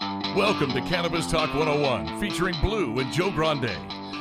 [0.00, 3.76] Welcome to Cannabis Talk 101, featuring Blue and Joe Grande,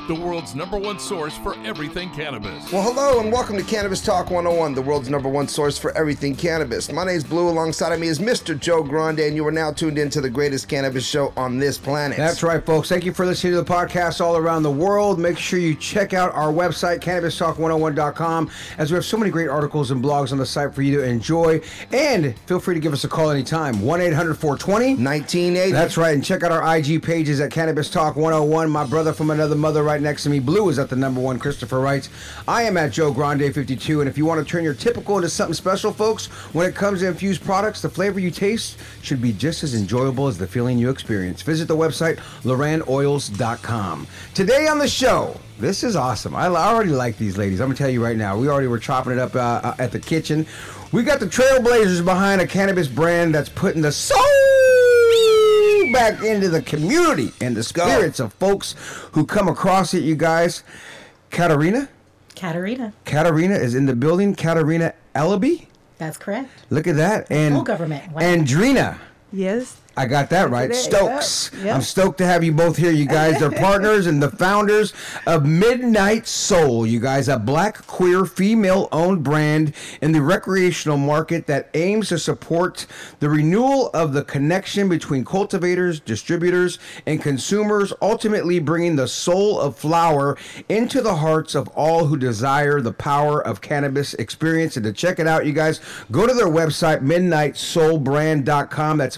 [0.10, 2.72] the world's number one source for everything cannabis.
[2.72, 6.36] Well, hello and welcome to Cannabis Talk 101, the world's number one source for everything
[6.36, 6.92] cannabis.
[6.92, 7.48] My name's Blue.
[7.48, 8.60] Alongside of me is Mr.
[8.60, 12.18] Joe Grande, and you are now tuned into the greatest cannabis show on this planet.
[12.18, 12.90] That's right, folks.
[12.90, 15.20] Thank you for listening to the podcast all around the world.
[15.20, 19.92] Make sure you check out our website, cannabistalk101.com, as we have so many great articles
[19.92, 21.62] and blogs on the site for you to enjoy.
[21.92, 25.72] And feel free to give us a call anytime 1 800 420 1980.
[25.72, 26.16] That's right.
[26.16, 28.72] And check out our IG pages at Cannabis Talk 101.
[28.72, 31.40] My brother from another mother right next to me, Blue, is at the number one,
[31.40, 32.10] Christopher writes.
[32.48, 34.02] I am at Joe Grande 52.
[34.02, 37.00] And if you want to turn your typical into something special, folks, when it comes
[37.02, 40.78] to infused products, the flavor you taste should be just as enjoyable as the feeling
[40.78, 41.42] you experience.
[41.42, 44.08] Visit the website, Lorannoils.com.
[44.34, 46.36] Today on the show, this is awesome.
[46.36, 47.60] I I already like these ladies.
[47.60, 48.38] I'm going to tell you right now.
[48.38, 50.48] We already were chopping it up uh, uh, at the kitchen.
[50.92, 54.49] We got the trailblazers behind a cannabis brand that's putting the soul
[55.92, 58.76] back into the community and the spirits of folks
[59.12, 60.64] who come across it, you guys.
[61.30, 61.90] Katarina?
[62.36, 62.94] Katarina.
[63.06, 64.36] Katarina is in the building.
[64.36, 65.68] Katarina Eleby?
[65.98, 66.50] That's correct.
[66.70, 67.30] Look at that.
[67.30, 68.12] And Full government.
[68.14, 68.22] Wow.
[68.22, 68.98] Andrina.
[69.34, 69.79] Yes.
[70.00, 70.72] I got that right.
[70.72, 70.76] it.
[70.76, 71.52] Stokes.
[71.62, 71.76] Yep.
[71.76, 73.38] I'm stoked to have you both here, you guys.
[73.38, 74.94] They're partners and the founders
[75.28, 81.48] of Midnight Soul, you guys, a black, queer, female owned brand in the recreational market
[81.48, 82.86] that aims to support
[83.20, 89.78] the renewal of the connection between cultivators, distributors, and consumers, ultimately bringing the soul of
[89.78, 90.38] flower
[90.70, 94.78] into the hearts of all who desire the power of cannabis experience.
[94.78, 98.98] And to check it out, you guys, go to their website, midnightsoulbrand.com.
[98.98, 99.18] That's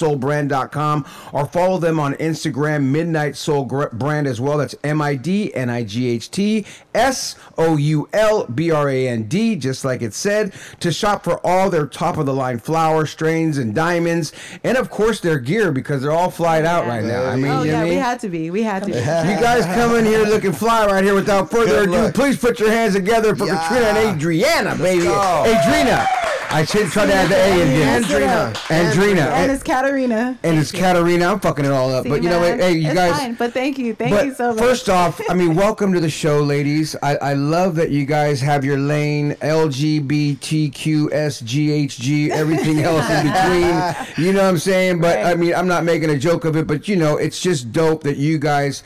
[0.00, 4.58] midnightsoulbrand.com or follow them on Instagram, Midnight Soul Brand as well.
[4.58, 6.64] That's M I D N I G H T
[6.94, 11.24] S O U L B R A N D, just like it said, to shop
[11.24, 14.32] for all their top of the line flower strains and diamonds,
[14.64, 17.24] and of course their gear because they're all flyed out right now.
[17.24, 17.98] I mean, oh you yeah, what we mean?
[18.00, 18.50] had to be.
[18.50, 18.96] We had to be.
[19.26, 21.14] You guys come in here looking fly right here.
[21.14, 22.14] Without further Good ado, luck.
[22.14, 23.58] please put your hands together for Yeah.
[23.68, 25.06] Katrina and Adriana, baby.
[25.06, 26.06] Adriana.
[26.50, 28.02] I should try to add the A again.
[28.02, 28.52] Andrina.
[28.68, 29.26] Andrina.
[29.30, 30.36] And it's Katarina.
[30.42, 31.26] And it's Katarina.
[31.26, 32.02] I'm fucking it all up.
[32.04, 32.58] See, but you know what?
[32.58, 33.18] Hey, you it's guys.
[33.18, 34.58] Fine, but thank you, thank but you so much.
[34.58, 36.96] first off, I mean, welcome to the show, ladies.
[37.02, 44.24] I, I love that you guys have your lane, LGBTQSGHG, everything else in between.
[44.24, 45.00] You know what I'm saying?
[45.00, 47.72] But I mean, I'm not making a joke of it, but you know, it's just
[47.72, 48.82] dope that you guys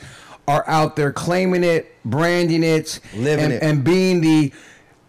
[0.47, 3.63] are out there claiming it, branding it, Living and, it.
[3.63, 4.51] and being the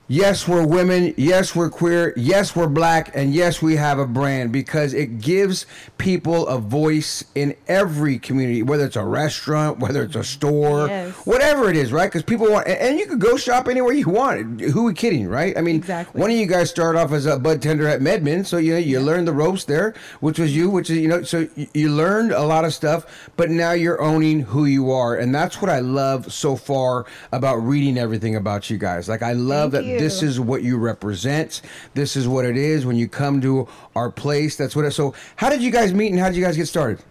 [0.08, 4.52] yes, we're women, yes, we're queer, yes, we're black, and yes, we have a brand
[4.52, 5.66] because it gives
[5.98, 10.24] people a voice in every community, whether it's a restaurant, whether it's a mm-hmm.
[10.24, 11.14] store, Yes.
[11.24, 12.06] whatever it is, right?
[12.06, 14.60] Because people want, and- you could go shop anywhere you want.
[14.60, 15.56] Who are we kidding, right?
[15.56, 16.20] I mean, Exactly.
[16.20, 18.78] one of you guys started off as a bud tender at MedMen, so you know
[18.78, 22.32] you learned the ropes there, which was you, which is you know, so you learned
[22.32, 25.80] a lot of stuff, but now you're owning who you are, and that's what I
[25.80, 29.08] love so far about reading everything about you guys.
[29.08, 29.91] Like I love Thank that you.
[29.98, 31.62] This is what you represent.
[31.94, 34.56] This is what it is when you come to our place.
[34.56, 34.84] That's what.
[34.84, 37.02] It, so how did you guys meet, and how did you guys get started?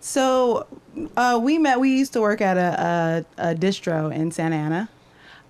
[0.00, 0.66] So
[1.16, 1.80] uh, we met.
[1.80, 4.88] We used to work at a, a, a distro in Santa Ana.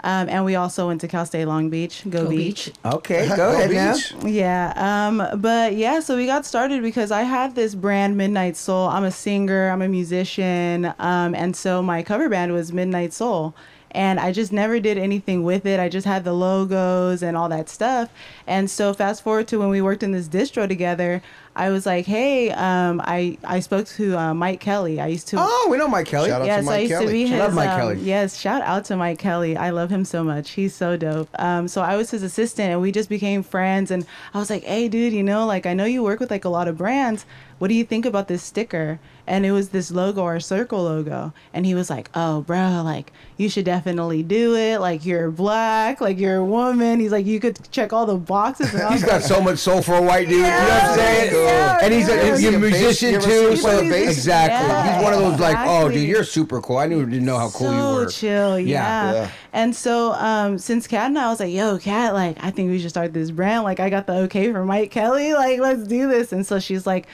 [0.04, 2.66] Um, and we also went to Cal State Long Beach, Go, Go Beach.
[2.66, 2.74] Beach.
[2.84, 3.94] Okay, go Go ahead now.
[3.94, 4.14] Beach.
[4.24, 8.88] Yeah, um, but yeah, so we got started because I had this brand Midnight Soul.
[8.88, 13.54] I'm a singer, I'm a musician, um, and so my cover band was Midnight Soul.
[13.96, 15.80] And I just never did anything with it.
[15.80, 18.10] I just had the logos and all that stuff.
[18.46, 21.22] And so fast forward to when we worked in this distro together,
[21.58, 25.00] I was like, hey, um, I I spoke to uh, Mike Kelly.
[25.00, 26.28] I used to Oh, we know Mike Kelly.
[26.28, 27.06] Shout out to yes, Mike I used Kelly.
[27.06, 27.38] to be his.
[27.38, 27.96] Love Mike um, Kelly.
[28.00, 29.56] Yes, shout out to Mike Kelly.
[29.56, 30.50] I love him so much.
[30.50, 31.30] He's so dope.
[31.38, 33.90] Um, so I was his assistant, and we just became friends.
[33.90, 34.04] And
[34.34, 36.50] I was like, "Hey, dude, you know, like I know you work with like a
[36.50, 37.24] lot of brands.
[37.58, 41.32] What do you think about this sticker?" And it was this logo, or circle logo.
[41.54, 44.78] And he was like, "Oh, bro, like you should definitely do it.
[44.78, 48.74] Like you're black, like you're a woman." He's like, "You could check all the boxes."
[48.74, 50.36] And He's got like, so much soul for a white dude.
[50.36, 51.45] you know what I'm saying?
[51.46, 53.56] Yeah, and he's a, he's a a musician bass- too.
[53.56, 56.78] So exactly, Yeah, he's one of those like, oh, dude, you're super cool.
[56.78, 58.06] I knew didn't know how cool so you were.
[58.10, 59.12] chill, yeah.
[59.12, 59.30] Yeah.
[59.52, 62.78] And so um, since Kat and I was like, yo, Kat, like I think we
[62.78, 63.64] should start this brand.
[63.64, 66.32] Like I got the okay from Mike Kelly, like let's do this.
[66.32, 67.06] And so she's like,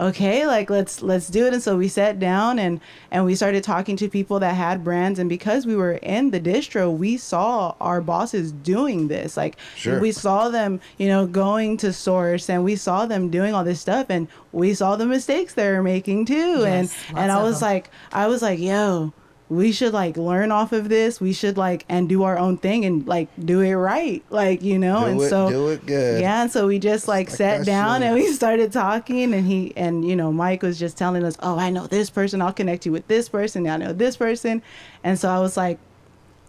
[0.00, 1.52] okay, like let's let's do it.
[1.52, 2.80] And so we sat down and
[3.10, 5.18] and we started talking to people that had brands.
[5.18, 9.36] And because we were in the distro, we saw our bosses doing this.
[9.36, 10.00] Like Sure.
[10.00, 13.80] we saw them, you know, going to source and we saw them doing all this
[13.80, 16.64] stuff and we saw the mistakes they were making too.
[16.66, 17.68] and Yes, and lots I was them.
[17.68, 19.12] like I was like, yo,
[19.50, 21.20] we should like learn off of this.
[21.20, 24.22] We should like and do our own thing and like do it right.
[24.30, 26.20] Like, you know, Do and it- so do it good.
[26.22, 29.72] Yeah, and so we just like Like sat down and we started talking and he
[29.76, 32.40] and you know, Mike was just telling us, "Oh, I know this person.
[32.40, 33.66] I'll connect you with this person.
[33.68, 34.62] I know this person."
[35.02, 35.78] And so I was like,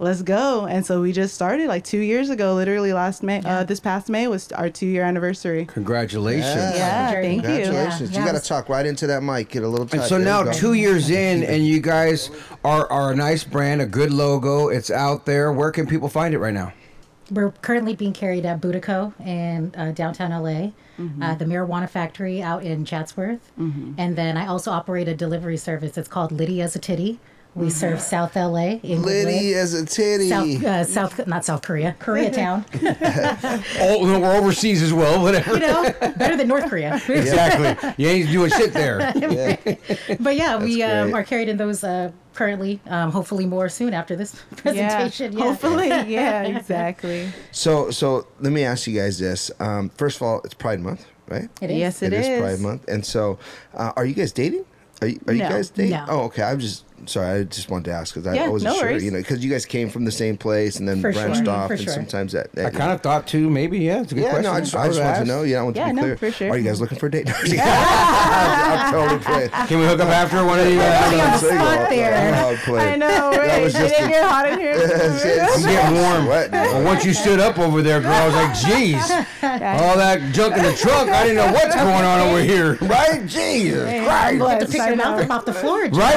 [0.01, 0.65] let's go.
[0.65, 3.41] And so we just started like two years ago, literally last May.
[3.45, 5.65] Uh, this past May was our two year anniversary.
[5.65, 6.45] Congratulations.
[6.45, 6.75] Yeah.
[6.75, 7.27] Yeah, Journey.
[7.27, 7.63] thank you.
[7.65, 8.11] Congratulations.
[8.11, 9.49] Yeah, you got to talk right into that mic.
[9.49, 9.99] Get a little tight.
[9.99, 12.29] And so There now two years in, and you guys
[12.63, 14.67] are are a nice brand, a good logo.
[14.69, 15.53] It's out there.
[15.53, 16.73] Where can people find it right now?
[17.29, 20.71] We're currently being carried at Boudico in uh, downtown LA,
[21.25, 23.53] uh, the Marijuana Factory out in Chatsworth.
[23.57, 25.97] And then I also operate a delivery service.
[25.97, 27.19] It's called Lydia's a Titty.
[27.53, 28.79] We serve South LA.
[28.81, 30.29] In Liddy as a titty.
[30.29, 32.63] South, uh, South, not South Korea, Koreatown.
[33.81, 35.21] Oh, no, we're overseas as well.
[35.21, 35.53] Whatever.
[35.53, 37.01] you know, better than North Korea.
[37.09, 37.93] Exactly.
[37.97, 39.11] You ain't doing shit there.
[40.19, 42.79] but yeah, we um, are carried in those uh, currently.
[42.87, 45.33] Um, hopefully, more soon after this presentation.
[45.33, 45.89] Yeah, Hopefully.
[45.89, 47.31] Yeah, exactly.
[47.51, 49.51] So, so let me ask you guys this.
[49.59, 51.49] Um, first of all, it's Pride Month, right?
[51.61, 51.77] It is.
[51.77, 52.27] Yes, it it is.
[52.27, 52.41] is.
[52.41, 53.39] Pride Month, and so
[53.73, 54.65] uh, are you guys dating?
[55.01, 55.91] Are you, are you guys dating?
[55.91, 56.05] No.
[56.09, 56.43] Oh, okay.
[56.43, 57.39] I'm just sorry.
[57.39, 58.89] I just wanted to ask because I, Yeah, I wasn't no sure.
[58.89, 59.03] worries.
[59.03, 61.47] You know, because you guys came from the same place and then For sure, branched
[61.47, 61.93] off, for and sure.
[61.93, 62.47] sometimes that.
[62.57, 63.49] I that kind of thought too.
[63.49, 64.01] Maybe yeah.
[64.01, 64.51] It's a good Yeah, question.
[64.51, 65.27] no, I just, I was just want to asked.
[65.27, 65.43] know.
[65.43, 66.17] Yeah, I want Yeah, to be no, clear.
[66.17, 66.49] for sure.
[66.51, 67.29] Are you guys looking for a date?
[67.51, 69.49] I'm, I'm totally playing.
[69.67, 70.75] Can we hook up after one of you?
[70.77, 72.33] The I'm spot there.
[72.33, 72.93] I'm playing.
[72.93, 73.47] I know, right?
[73.47, 74.73] That was Did just it a- get hot in here?
[74.81, 76.25] I'm getting warm.
[76.27, 76.51] What?
[76.51, 80.55] Well, once you stood up over there, girl, I was like, "Geez, all that junk
[80.57, 81.09] in the trunk.
[81.11, 83.25] I didn't know what's going on over here." Right?
[83.25, 84.39] Jesus I'm Christ.
[84.39, 84.65] blessed.
[84.65, 85.81] To pick your mouth up off the floor.
[85.81, 86.15] Right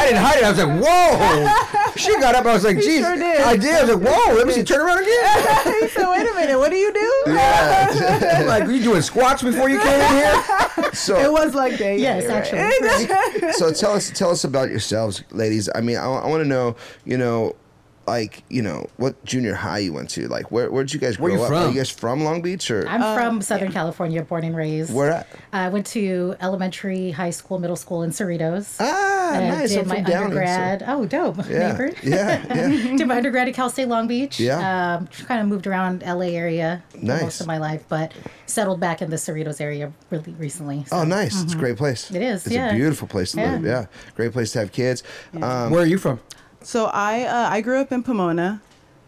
[0.00, 0.44] when she, hey, and I didn't hide it.
[0.44, 2.46] I was like, "Whoa!" She got up.
[2.46, 3.40] I was like, "Geez, sure did.
[3.40, 4.62] I did." I was like, "Whoa!" Let me see.
[4.62, 5.88] Turn around again.
[5.94, 7.24] so wait a minute, what do you do?
[7.32, 11.78] I'm like, "Were you doing squats before you came in here?" So, It was like
[11.78, 11.98] that.
[11.98, 12.82] Yes, you're right.
[12.82, 13.52] actually.
[13.52, 16.74] so tell us tell us about yourselves ladies i mean i, want to know
[17.04, 17.54] you know
[18.06, 21.24] like you know what junior high you went to like where where'd you guys grow
[21.28, 21.70] Where you up are from?
[21.72, 24.92] you guys from long beach or I'm from Southern California, born and raised.
[24.92, 28.76] where at I went to elementary, high school, middle school in Cerritos.
[28.80, 30.84] ah Uh, nice Did I'm my from Downey, so- undergrad.
[30.86, 31.36] Oh, dope.
[31.48, 31.92] yeah Neighbor.
[32.02, 34.38] yeah yeah did my undergrad at Cal State Long Beach.
[34.40, 34.96] Yeah.
[34.96, 37.22] Um, kind of moved around LA area Nice.
[37.22, 38.12] most of my life, but
[38.46, 40.84] settled back in the Cerritos area really recently.
[40.86, 40.96] So.
[40.98, 42.16] oh nice it's a great place Mm-hmm.
[42.16, 42.70] It is, it's yeah.
[42.70, 43.52] a beautiful place to Yeah.
[43.52, 45.02] live yeah great place to have kids
[45.34, 46.20] um Where are you from?
[46.62, 48.60] So I uh, I grew up in Pomona.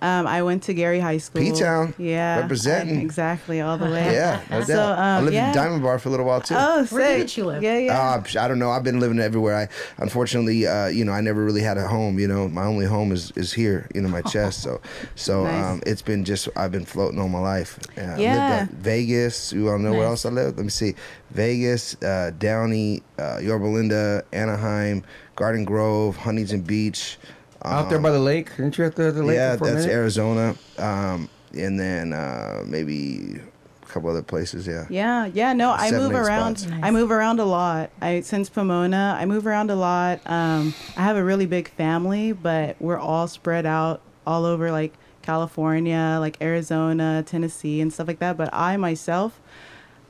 [0.02, 1.42] Um, I went to Garey High School.
[1.42, 1.94] P-Town.
[1.96, 2.40] Yeah.
[2.40, 2.98] Representing.
[2.98, 4.12] I- exactly, all the way.
[4.12, 4.98] yeah no So, doubt.
[4.98, 5.48] i um, lived yeah.
[5.50, 7.62] in diamond bar for a little while too Oh, Where did you live?
[7.62, 7.98] Yeah, yeah.
[7.98, 8.70] Uh, I don't know.
[8.70, 9.56] I've been living everywhere.
[9.56, 9.68] I
[10.02, 12.18] unfortunately, uh, you know, I never really had a home.
[12.18, 14.62] You know, my only home is, is here, you know, my chest.
[14.62, 14.80] So,
[15.14, 15.64] so Nice.
[15.64, 17.78] um, it's been just I've been floating all my life.
[17.96, 18.66] I lived Yeah.
[18.68, 19.52] at Vegas.
[19.52, 20.56] You want to know where else I lived?
[20.56, 20.94] Let me see.
[21.30, 25.02] Vegas, uh, Downey, uh, Yorba Linda, Anaheim,
[25.36, 27.18] Garden Grove, Huntington Beach.
[27.64, 28.56] Out there by the lake?
[28.56, 29.36] Didn't you at the, the lake?
[29.36, 29.92] yeah, for that's minute?
[29.94, 30.54] Arizona.
[30.78, 33.40] Um, and then uh, maybe
[33.82, 34.66] a couple other places.
[34.66, 34.86] Yeah.
[34.88, 36.58] Yeah, yeah, no, I Seven, move around.
[36.58, 36.74] spots.
[36.82, 37.90] I move around a lot.
[38.00, 40.20] I since Pomona, I move around a lot.
[40.26, 44.94] Um, I have a really big family, but we're all spread out all over like
[45.22, 48.36] California, like Arizona, Tennessee, and stuff like that.
[48.36, 49.40] But I myself,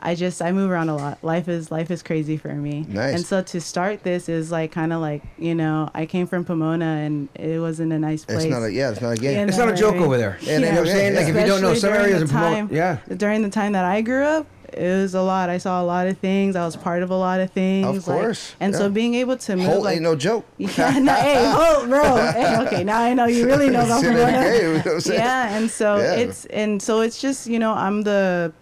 [0.04, 1.22] I just I move around a lot.
[1.22, 2.84] Life is life is crazy for me.
[2.88, 3.14] Nice.
[3.14, 6.44] And so to start this is like kind of like you know I came from
[6.44, 8.44] Pomona and it wasn't a nice place.
[8.44, 8.90] It's not a yeah.
[8.90, 9.38] It's not a game.
[9.38, 10.02] You It's not a joke right?
[10.02, 10.38] over there.
[10.40, 11.12] Yeah, you know what I'm saying?
[11.14, 11.20] yeah.
[11.20, 12.98] Like if you don't know some areas the of Pomona, time- yeah.
[13.16, 15.50] During the time that I grew up, it was a lot.
[15.50, 16.56] I saw a lot of things.
[16.56, 17.86] I was part of a lot of things.
[17.86, 18.78] Of like- course, and yeah.
[18.80, 20.46] so being able to move Holt like ain't no joke.
[20.58, 22.02] yeah, no, hey, oh, bro.
[22.32, 24.32] Hey, okay, now I know you really know about See Pomona.
[24.32, 25.12] game, you know what I'm?
[25.12, 26.14] Yeah, and so Yeah.
[26.14, 28.52] it's and so it's just you know I'm the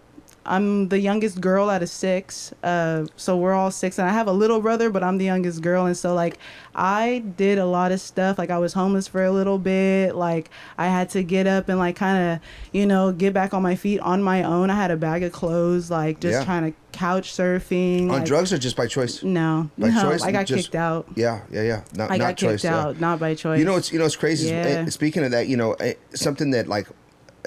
[0.45, 2.51] I'm the youngest girl out of six.
[2.63, 5.61] Uh, so we're all six, and I have a little brother, but I'm the youngest
[5.61, 6.37] girl, and so like
[6.73, 8.37] I did a lot of stuff.
[8.39, 10.15] Like I was homeless for a little bit.
[10.15, 12.39] Like I had to get up and like kind of
[12.71, 14.69] you know get back on my feet on my own.
[14.71, 16.45] I had a bag of clothes, like just Yeah.
[16.45, 18.03] trying to couch surfing.
[18.03, 19.21] On like- drugs or just by choice?
[19.23, 20.23] No, By no, choice?
[20.23, 21.05] I got Just- kicked out.
[21.15, 21.81] Yeah, yeah, yeah.
[21.95, 22.61] Not, I not got choice.
[22.61, 22.79] kicked yeah.
[22.79, 23.59] out, not by choice.
[23.59, 24.49] You know it's, you know what's crazy.
[24.49, 24.85] Yeah.
[24.85, 26.87] eh, speaking of that, you know eh, something that like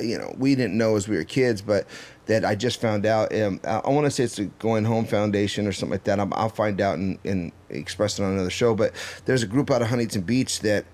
[0.00, 1.86] you know we didn't know as we were kids, but
[2.26, 3.34] that I just found out.
[3.34, 6.20] Um, I, want to say it's the Going Home Foundation or something like that.
[6.20, 8.74] i I'll find out and, and express it on another show.
[8.74, 8.92] But
[9.26, 10.84] there's a group out of Huntington Beach that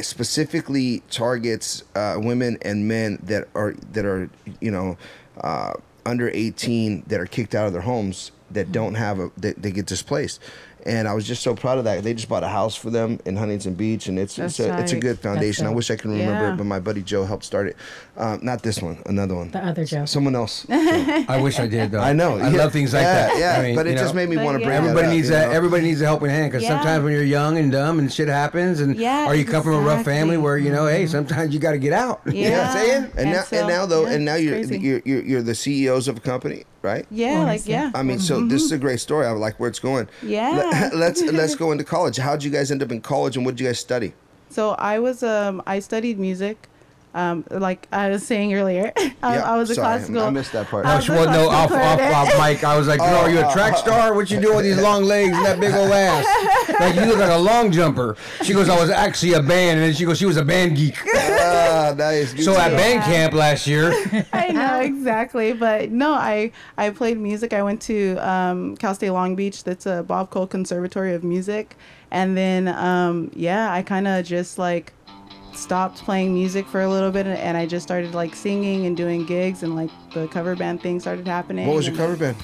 [0.00, 4.30] specifically targets uh, women and men that are that are
[4.60, 4.96] you know
[5.40, 5.74] uh,
[6.06, 9.70] under 18 that are kicked out of their homes that don't have a that they
[9.70, 10.40] get displaced
[10.88, 12.02] and I was just so proud of that.
[12.02, 14.82] They just bought a house for them in Huntington Beach, and it's it's That's a,
[14.82, 15.66] it's a good foundation.
[15.66, 16.54] I wish I could remember Yeah.
[16.54, 17.76] it, but my buddy Joe helped start it.
[18.16, 19.50] Um, not this one, another one.
[19.50, 20.04] The other Joe.
[20.06, 20.66] Someone else.
[20.70, 22.00] I wish I did though.
[22.00, 22.38] I know.
[22.38, 22.56] I yeah.
[22.58, 23.38] love things like yeah, that.
[23.38, 24.66] Yeah, I mean, but it you just made me want to yeah.
[24.66, 25.48] bring Everybody that up, needs you that.
[25.48, 25.54] know?
[25.54, 26.70] Everybody needs a helping hand because Yeah.
[26.70, 29.74] sometimes when you're young and dumb and shit happens, and Yeah, or you come from
[29.74, 32.20] a rough family where you know, hey, sometimes you got to get out.
[32.26, 32.32] Yeah.
[32.48, 33.02] You know what I'm saying?
[33.04, 35.54] And, And now, so, and now though, yeah, and now you're, you're you're you're the
[35.54, 37.06] CEOs of a company, right?
[37.10, 37.90] Yeah, like yeah.
[37.94, 39.26] I mean, so this is a great story.
[39.26, 40.06] I like where it's going.
[40.06, 40.28] Mm-hmm.
[40.28, 40.90] Yeah.
[40.94, 42.16] Let, us let's go into college.
[42.16, 44.12] How'd you guys end up in college, and what did you guys study?
[44.50, 46.68] So I was um I studied music.
[47.14, 50.22] Um, like I was saying earlier, I, Yeah, I was a sorry, classical.
[50.22, 50.86] I missed that part.
[50.86, 52.56] I Oh, was she a wasn't no off, classical off, off clarinet.
[52.60, 52.64] mic.
[52.64, 54.14] I was like, girl, are you a track star?
[54.14, 56.26] What you doing with these long legs and that big old ass?
[56.78, 58.16] Like you look like a long jumper.
[58.44, 60.76] She goes, I was actually a band, and then she goes, she was a band
[60.76, 60.94] geek.
[61.12, 62.30] Ah, nice.
[62.44, 62.60] So too.
[62.60, 63.90] at band camp last year,
[64.32, 67.52] I know exactly, but no, I I played music.
[67.52, 69.64] I went to um, Cal State Long Beach.
[69.64, 71.74] That's a Bob Cole Conservatory of Music,
[72.12, 74.92] and then um, yeah, I kind of just like
[75.58, 78.96] stopped playing music for a little bit, and, and I just started like singing and
[78.96, 81.66] doing gigs, and like the cover band thing started happening.
[81.66, 82.36] what was your cover band?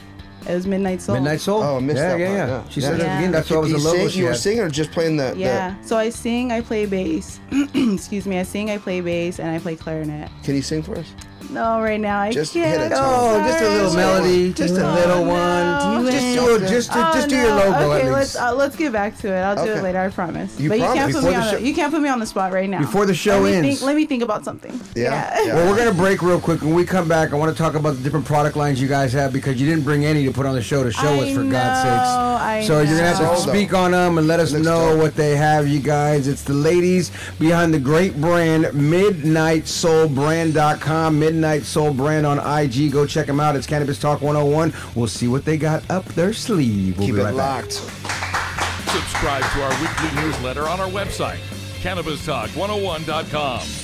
[0.47, 1.14] It was Midnight Soul.
[1.14, 1.62] Midnight Soul.
[1.62, 2.68] Oh, I missed yeah, that yeah, part, yeah, yeah.
[2.68, 2.87] She Yeah.
[2.88, 3.33] said it again.
[3.33, 4.09] That's what was you, the logo.
[4.09, 5.30] sing, you were singing or just playing the?
[5.33, 5.75] the- Yeah.
[5.83, 7.40] So I sing, I play bass.
[7.75, 8.38] Excuse me.
[8.38, 10.30] I sing, I play bass, and I play clarinet.
[10.42, 11.06] can you sing for us?
[11.51, 12.81] No, right now I Just can't.
[12.83, 15.31] hit a Oh, just a little melody, just a Oh, little no.
[15.31, 16.05] one.
[16.05, 16.69] Do Just do it.
[16.69, 17.43] Just, Oh, just do no.
[17.43, 19.41] your logo Okay, at let's uh, let's get back to it.
[19.41, 19.79] I'll do Okay.
[19.79, 20.01] it later.
[20.01, 20.59] I promise.
[20.59, 20.95] You but promise?
[20.97, 21.55] you can't put me the on.
[21.55, 22.81] The, you can't put me on the spot right now.
[22.81, 23.69] Before the show let me ends.
[23.69, 24.79] Think, let me think about something.
[24.97, 25.55] Yeah, yeah.
[25.55, 26.61] Well, we're gonna break real quick.
[26.63, 29.13] When we come back, I want to talk about the different product lines you guys
[29.13, 31.35] have because you didn't bring any to put on the show to show us, I
[31.35, 32.67] for God's know, I sakes.
[32.69, 34.99] So you're gonna have to speak on them and let us Let's know talk.
[35.03, 36.27] what they have, you guys.
[36.27, 41.19] It's the ladies behind the great brand Midnight Soul Brand.com.
[41.35, 42.93] Midnight Soul Brand on IG.
[42.93, 43.57] Go check them out.
[43.57, 44.73] It's Cannabis Talk 101.
[44.95, 46.97] We'll see what they got up their sleeve.
[46.97, 47.62] We'll Keep be it right back.
[47.64, 47.73] locked.
[47.73, 51.38] Subscribe to our weekly newsletter on our website,
[51.83, 53.84] CannabisTalk101.com.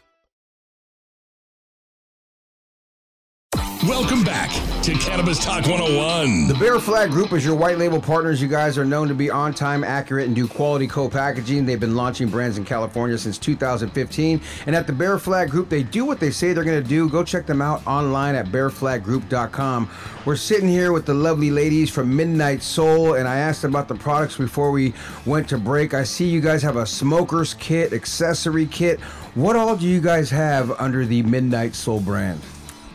[3.87, 4.51] Welcome back
[4.83, 6.47] to Cannabis Talk 101.
[6.47, 8.39] The Bear Flag Group is your white label partners.
[8.39, 11.65] You guys are known to be on time, accurate, and do quality co packaging.
[11.65, 14.39] They've been launching brands in California since 2015.
[14.67, 17.09] And at the Bear Flag Group, they do what they say they're going to do.
[17.09, 19.89] Go check them out online at bearflaggroup.com.
[20.25, 23.87] We're sitting here with the lovely ladies from Midnight Soul, and I asked them about
[23.87, 24.93] the products before we
[25.25, 25.95] went to break.
[25.95, 28.99] I see you guys have a smoker's kit, accessory kit.
[29.33, 32.41] What all do you guys have under the Midnight Soul brand?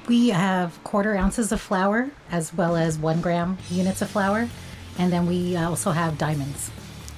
[0.06, 4.48] We have quarter ounces of flower as well as one gram units of flower.
[4.98, 6.70] And then we uh, also have diamonds.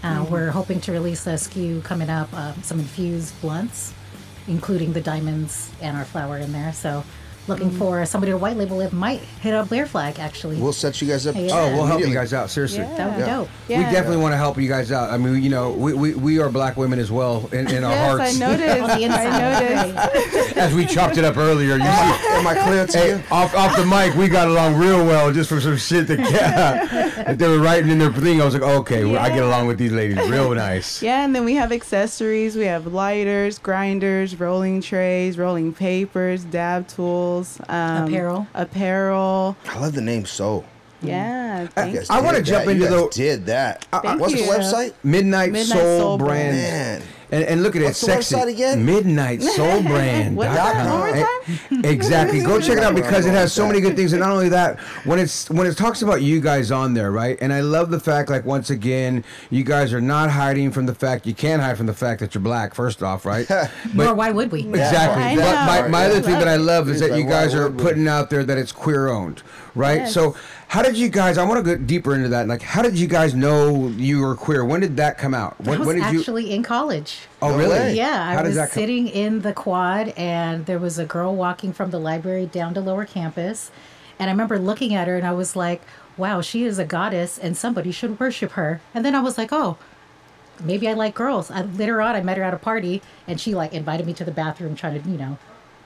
[0.03, 0.33] Uh, Mm-hmm.
[0.33, 3.93] We're hoping to release a SKU coming up, um, some infused blunts,
[4.47, 6.73] including the diamonds and our flower in there.
[6.73, 7.05] So
[7.49, 7.79] looking Mm-hmm.
[7.79, 10.61] for somebody to white label it might hit up Bear Flag actually.
[10.61, 11.35] We'll set you guys up.
[11.37, 11.49] Yeah.
[11.53, 12.79] Oh, we'll help you guys out, seriously.
[12.81, 12.97] yeah.
[12.97, 13.37] that would be Yeah.
[13.37, 13.49] dope.
[13.69, 15.11] We definitely want to help you guys out.
[15.11, 17.91] I mean, you know, we, we, we are black women as well in, in our
[17.93, 18.37] Yes, hearts.
[18.37, 18.81] I noticed.
[18.83, 19.27] On the inside.
[19.27, 19.87] I
[20.33, 20.57] noticed.
[20.57, 23.23] As we chopped it up earlier, you see, Am I clear to hey, you?
[23.31, 27.39] off, off the mic, we got along real well just for some shit that, that
[27.39, 28.41] they were writing in their thing.
[28.41, 31.03] I was like, okay, well, I get along with these ladies real nice.
[31.03, 32.57] Yeah, and then we have accessories.
[32.57, 37.38] We have lighters, grinders, rolling trays, rolling papers, dab tools,
[37.69, 38.47] um, Apparel.
[38.55, 39.57] apparel.
[39.69, 40.65] I love the name Soul.
[41.01, 42.71] Yeah, You thank guys I wanna jump that.
[42.73, 43.87] into you guys the- did that.
[44.03, 44.47] Thank What's you.
[44.47, 44.95] the website?
[45.05, 46.57] Midnight, Midnight Soul, Soul brand.
[46.57, 47.03] Man.
[47.31, 48.35] And, and look at What's it, the sexy.
[48.37, 48.85] website again?
[48.87, 50.37] Midnight Soul Brand.
[50.37, 51.27] What- one more eh,
[51.85, 52.41] Exactly.
[52.41, 54.13] Go check it out because it has so many good things.
[54.13, 57.37] And not only that, when it's when it talks about you guys on there, right?
[57.41, 60.95] And I love the fact, like once again, you guys are not hiding from the
[60.95, 62.75] fact you can't hide from the fact that you're black.
[62.75, 63.47] First off, right?
[63.95, 64.61] Nor why would we?
[64.61, 65.23] Exactly.
[65.23, 68.09] I But my, my other thing that I love is that you guys are putting
[68.09, 69.43] out there that it's queer owned,
[69.75, 70.01] right?
[70.03, 70.15] Yes.
[70.15, 70.35] So
[70.69, 71.39] how did you guys?
[71.39, 72.47] I want to go deeper into that.
[72.47, 74.65] Like, how did you guys know you were queer?
[74.67, 75.59] When did that come out?
[75.59, 76.21] When, I was when did you?
[76.21, 77.21] actually in college.
[77.41, 77.95] Oh, really?
[77.95, 78.81] Yeah, How I was that come?
[78.81, 82.83] sitting in the quad, and there was a girl walking from the library down to
[82.83, 83.71] lower campus.
[84.19, 85.81] And I remember looking at her, and I was like,
[86.19, 88.83] wow, she is a goddess, and somebody should worship her.
[88.93, 89.79] And then I was like, oh,
[90.63, 91.51] maybe I like girls.
[91.51, 94.25] I, later on, I met her at a party, and she like invited me to
[94.25, 95.39] the bathroom, trying to, you know,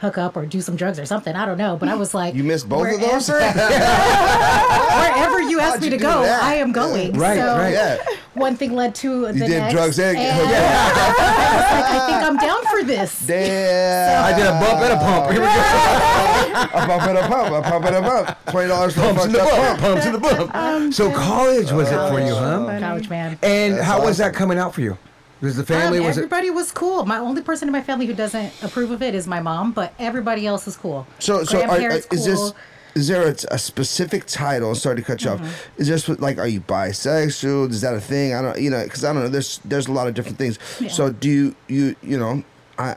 [0.02, 1.34] hook up or do some drugs or something.
[1.34, 3.28] I don't know, but I was like, You missed both of those?
[3.28, 3.58] wherever-
[5.00, 6.42] wherever you ask How'd me you to go, that?
[6.42, 7.12] I am going.
[7.14, 7.72] Right, so right.
[7.72, 7.98] Yeah.
[8.34, 9.72] one thing led to the You did next.
[9.74, 13.26] drugs and and hooked I was like, I think I'm down for this.
[13.26, 14.24] Damn.
[14.24, 15.30] I did a bump and a pump.
[15.32, 16.82] Here we go.
[16.82, 18.38] a bump and a pump, a pump and a bump.
[18.46, 19.80] Twenty dollars for a Pumps in fucked the up pump.
[19.80, 20.54] Pumps in the bump.
[20.54, 22.78] Um, so college was it for you, huh?
[22.80, 23.38] College man.
[23.42, 24.98] And That's how was that coming out for you?
[25.42, 26.20] Was the family Um, was it?
[26.20, 27.04] everybody was cool.
[27.04, 29.92] My only person in my family who doesn't approve of it is my mom, but
[29.98, 31.06] everybody else is cool.
[31.18, 32.52] So, so are, is this
[32.94, 34.74] is there a, a specific title?
[34.74, 35.44] Sorry to cut you Mm-hmm.
[35.44, 35.68] off.
[35.78, 37.70] Is this like are you bisexual?
[37.70, 38.34] Is that a thing?
[38.34, 39.28] I don't, you know, because I don't know.
[39.28, 40.58] There's there's a lot of different things.
[40.80, 40.88] Yeah.
[40.88, 42.44] So do you you you know?
[42.78, 42.96] I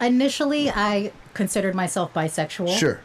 [0.00, 2.76] Initially, I considered myself bisexual.
[2.76, 3.00] sure.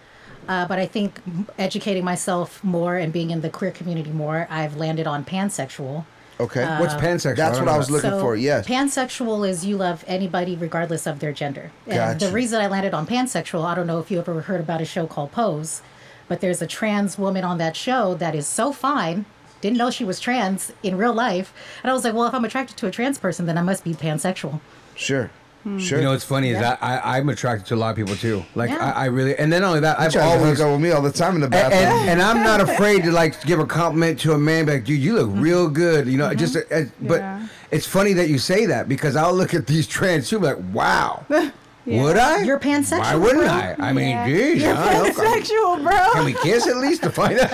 [0.48, 1.20] Uh, but I think
[1.58, 6.06] educating myself more and being in the queer community more, I've landed on pansexual.
[6.40, 6.64] Okay.
[6.64, 7.36] Uh, What's pansexual?
[7.36, 8.36] That's don't what I was looking So, for.
[8.36, 8.68] Yes.
[8.68, 11.72] Pansexual is you love anybody regardless of their gender.
[11.86, 12.26] And Gotcha.
[12.28, 14.86] the reason I landed on pansexual, I don't know if you ever heard about a
[14.86, 15.82] show called Pose,
[16.28, 19.26] but there's a trans woman on that show that is so fine.
[19.62, 21.52] Didn't know she was trans in real life.
[21.82, 23.84] And I was like, well, if I'm attracted to a trans person, then I must
[23.84, 24.60] be pansexual.
[24.94, 25.32] Sure.
[25.80, 25.98] Sure.
[26.00, 26.78] You know what's funny is Yeah.
[26.82, 28.44] I, I I'm attracted to a lot of people too.
[28.56, 28.94] Like Yeah.
[28.94, 30.92] I, I really and then only that I've Try to always hook up with me
[30.92, 31.82] all the time in the and, bathroom.
[31.82, 34.86] and, and I'm not afraid to like give a compliment to a man, be like,
[34.86, 36.08] dude, you look real good.
[36.08, 37.48] You know, just uh, uh, but Yeah.
[37.72, 40.58] it's funny that you say that because I'll look at these trans too, be like,
[40.74, 41.26] wow,
[41.86, 42.42] would I?
[42.44, 43.48] You're pansexual, Why wouldn't bro.
[43.48, 43.76] I?
[43.80, 44.28] I mean, Yeah.
[44.28, 45.02] geez, You're huh?
[45.04, 45.12] Okay.
[45.12, 46.10] pansexual, bro.
[46.14, 47.50] Can we kiss at least to find out?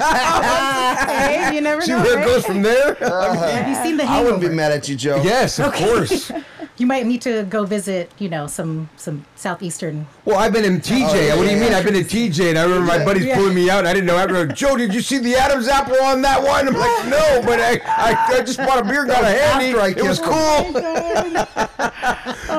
[1.10, 2.00] hey, you never See know.
[2.02, 2.26] where it right?
[2.26, 2.96] goes from there?
[2.96, 5.22] Have you seen the I wouldn't be mad at you, Joe.
[5.24, 6.32] yes, of course.
[6.78, 10.08] You might need to go visit, you know, some some southeastern.
[10.26, 11.38] Well, I've been in TJ.
[11.38, 11.72] what do you mean?
[11.72, 13.36] I've been in TJ, and I remember my buddies Yeah.
[13.36, 13.86] pulling me out.
[13.86, 14.18] I didn't know.
[14.18, 16.68] After, like, Joe, did you see the Adam's apple on that one?
[16.68, 19.78] I'm like, no, but I, I, I just bought a beer, got a handy.
[19.78, 20.74] after It was kissed cool.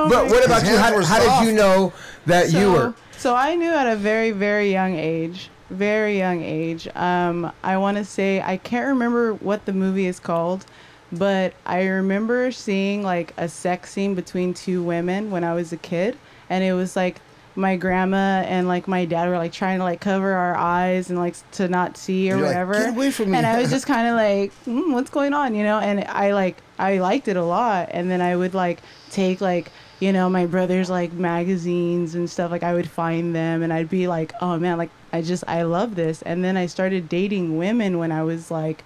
[0.09, 0.77] but what about you?
[0.77, 1.91] hands How, how did you know
[2.25, 2.93] that you were?
[3.17, 6.87] So I knew at a very, very young age, very young age.
[6.95, 10.65] Um, I want to say I can't remember what the movie is called,
[11.11, 15.77] but I remember seeing like a sex scene between two women when I was a
[15.77, 16.17] kid,
[16.49, 17.21] and it was like
[17.57, 21.17] my grandma and like my dad were like trying to like cover our eyes and
[21.17, 22.73] like to not see or You're like, whatever.
[22.73, 25.55] "Get away from me." And I was just kind of like, mm, what's going on,
[25.55, 25.79] you know?
[25.79, 28.79] And I like I liked it a lot, and then I would like
[29.11, 33.63] take like you know my brother's like magazines and stuff like i would find them
[33.63, 36.65] and i'd be like oh man like i just i love this and then i
[36.65, 38.83] started dating women when i was like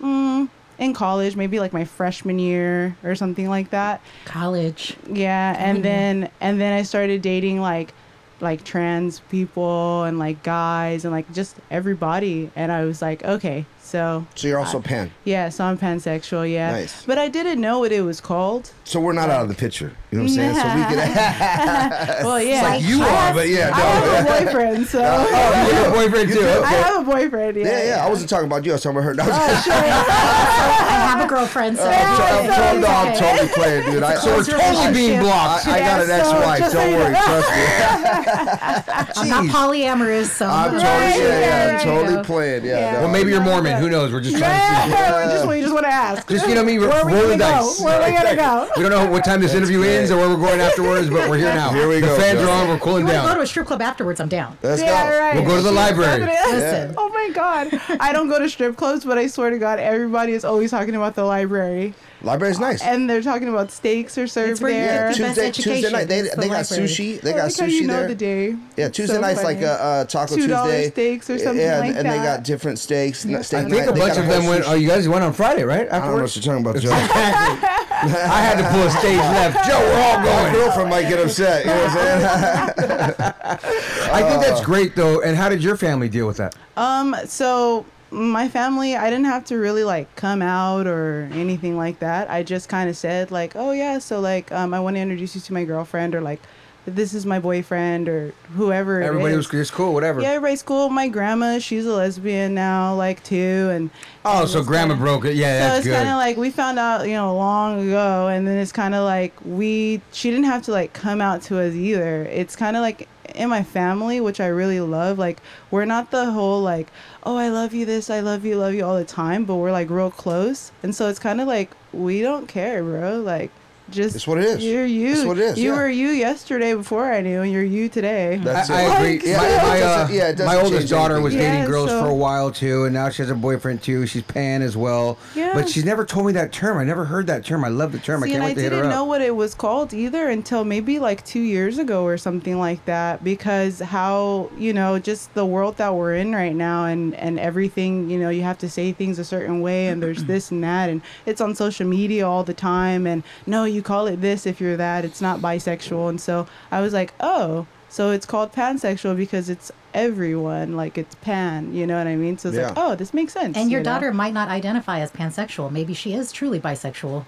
[0.00, 4.96] mm, in college maybe like my freshman year or something like that College.
[5.10, 7.92] yeah and then and then i started dating like
[8.40, 13.64] like trans people and like guys and like just everybody and i was like okay
[13.80, 15.10] so So you're also I- pan.
[15.24, 17.06] yeah so i'm pansexual yeah Nice.
[17.06, 19.92] but i didn't know what it was called So we're not out of the picture.
[20.16, 20.54] You know what I'm saying?
[20.56, 22.24] So we could.
[22.26, 23.74] well yeah like you I are, have- but yeah, No.
[23.74, 23.82] I no.
[23.84, 26.40] have a boyfriend so Oh, you have a boyfriend too.
[26.64, 27.56] I have a boyfriend.
[27.56, 28.04] Yeah, Yeah, yeah.
[28.06, 28.72] I wasn't talking about you.
[28.72, 29.14] I was talking about her.
[29.14, 33.16] No, I was oh, I have a girlfriend, so I'm, to- I'm, to- no, I'm
[33.16, 34.02] totally playing, dude.
[34.02, 35.66] I, So we're totally being blocked.
[35.66, 36.72] I, I got an Yeah, so ex-wife.
[36.72, 37.14] Don't worry.
[37.14, 39.22] Trust me.
[39.22, 41.40] I'm not polyamorous, so I'm totally, yeah,
[41.72, 42.64] yeah, I'm totally playing.
[42.64, 42.92] Yeah.
[42.92, 43.00] no.
[43.02, 43.76] Well, maybe you're Mormon.
[43.80, 44.12] Who knows?
[44.12, 45.46] We're just trying to see.
[45.48, 46.28] we just want to ask.
[46.28, 47.66] Just you know me, Where are we roll the gonna go?
[47.66, 47.80] dice.
[47.80, 48.68] Where are we gonna go?
[48.76, 51.38] We don't know what time this interview ends or where we're going afterwards, but we're
[51.38, 51.72] here now.
[51.72, 52.46] Here we the go, fans Joe.
[52.46, 52.68] are on.
[52.68, 54.20] We're cooling you want to go to a strip club afterwards?
[54.20, 54.56] I'm down.
[54.62, 55.18] Let's yeah, go.
[55.18, 55.34] right.
[55.34, 56.20] We'll go to the library.
[56.20, 56.94] Listen.
[56.96, 57.68] Oh my god.
[58.00, 60.94] I don't go to strip clubs, but I swear to God, everybody is always talking
[60.94, 61.94] about the library.
[62.22, 62.82] Library's nice.
[62.82, 65.08] And they're talking about steaks are served where you there.
[65.12, 66.08] get the best Tuesday, Tuesday education night.
[66.08, 66.88] They, is the they got library.
[66.88, 67.20] sushi.
[67.20, 68.08] They I got like how sushi you know there.
[68.08, 68.56] the day.
[68.76, 69.66] Yeah, Tuesday So nights like funny.
[69.66, 70.90] uh, uh, Taco $2 Tuesday.
[70.90, 72.38] steaks or something yeah, like and they that.
[72.38, 73.24] got different steaks.
[73.26, 73.70] n- Steak I night.
[73.70, 74.64] think a They bunch got of them whole went.
[74.64, 75.88] sushi- Oh, you guys went on Friday, right?
[75.92, 76.36] I don't know what Afterwards.
[76.36, 76.90] you're talking about, Joe.
[77.96, 79.66] I had to pull a stage left.
[79.68, 80.52] Joe, we're all My going.
[80.54, 81.64] girlfriend might get upset.
[81.64, 83.34] You know what I'm saying?
[84.12, 85.20] I think that's great though.
[85.22, 86.56] And how did your family deal with that?
[86.76, 87.84] Um, so
[88.16, 92.30] my family, I didn't have to really like come out or anything like that.
[92.30, 95.34] I just kind of said like, "Oh yeah, so like um I want to introduce
[95.34, 96.40] you to my girlfriend or like
[96.86, 100.20] this is my boyfriend or whoever Everybody is." was just cool, whatever.
[100.22, 100.88] Yeah, everybody's cool.
[100.88, 103.90] My grandma, she's a lesbian now, like too, and
[104.24, 105.34] Oh, and so grandma kinda- broke it.
[105.34, 108.46] Yeah, so that's it's kind of like we found out, you know, long ago, and
[108.48, 111.74] then it's kind of like we she didn't have to like come out to us
[111.74, 112.22] either.
[112.24, 115.18] It's kind of like in my family, which I really love.
[115.18, 116.88] Like we're not the whole like,
[117.24, 119.72] oh, I love you this, I love you, love you all the time, but we're
[119.72, 123.20] like real close, and so it's kind of like we don't care, bro.
[123.20, 123.50] Like
[123.90, 124.64] just It's what it is.
[124.64, 125.12] You're you.
[125.12, 125.76] It's what it is, You yeah.
[125.76, 128.40] were you yesterday before I knew, and you're you today.
[128.42, 129.16] That's I, I it.
[129.16, 129.30] agree.
[129.30, 131.24] Yeah, my, it my, uh, yeah, my oldest daughter anything.
[131.24, 133.82] was Yeah, dating girls so- for a while too, and now she has a boyfriend
[133.82, 134.06] too.
[134.06, 135.18] She's pan as well.
[135.34, 135.52] Yeah.
[135.54, 136.78] But she's never told me that term.
[136.78, 137.64] I never heard that term.
[137.64, 138.22] I love the term.
[138.22, 138.80] I can't and wait I to hit her up.
[138.80, 142.16] I didn't know what it was called either until maybe like two years ago or
[142.18, 143.22] something like that.
[143.24, 148.10] Because how you know just the world that we're in right now, and and everything
[148.10, 150.90] you know, you have to say things a certain way, and there's this and that,
[150.90, 153.06] and it's on social media all the time.
[153.06, 155.04] And no, you call it this if you're that.
[155.04, 156.08] It's not bisexual.
[156.08, 161.14] And so I was like, oh, so it's called pansexual because it's everyone, like it's
[161.16, 161.74] pan.
[161.74, 162.38] You know what I mean?
[162.38, 163.56] So it's like, oh, this makes sense.
[163.56, 163.92] And your you know?
[163.92, 165.70] daughter might not identify as pansexual.
[165.70, 167.24] Maybe she is truly bisexual.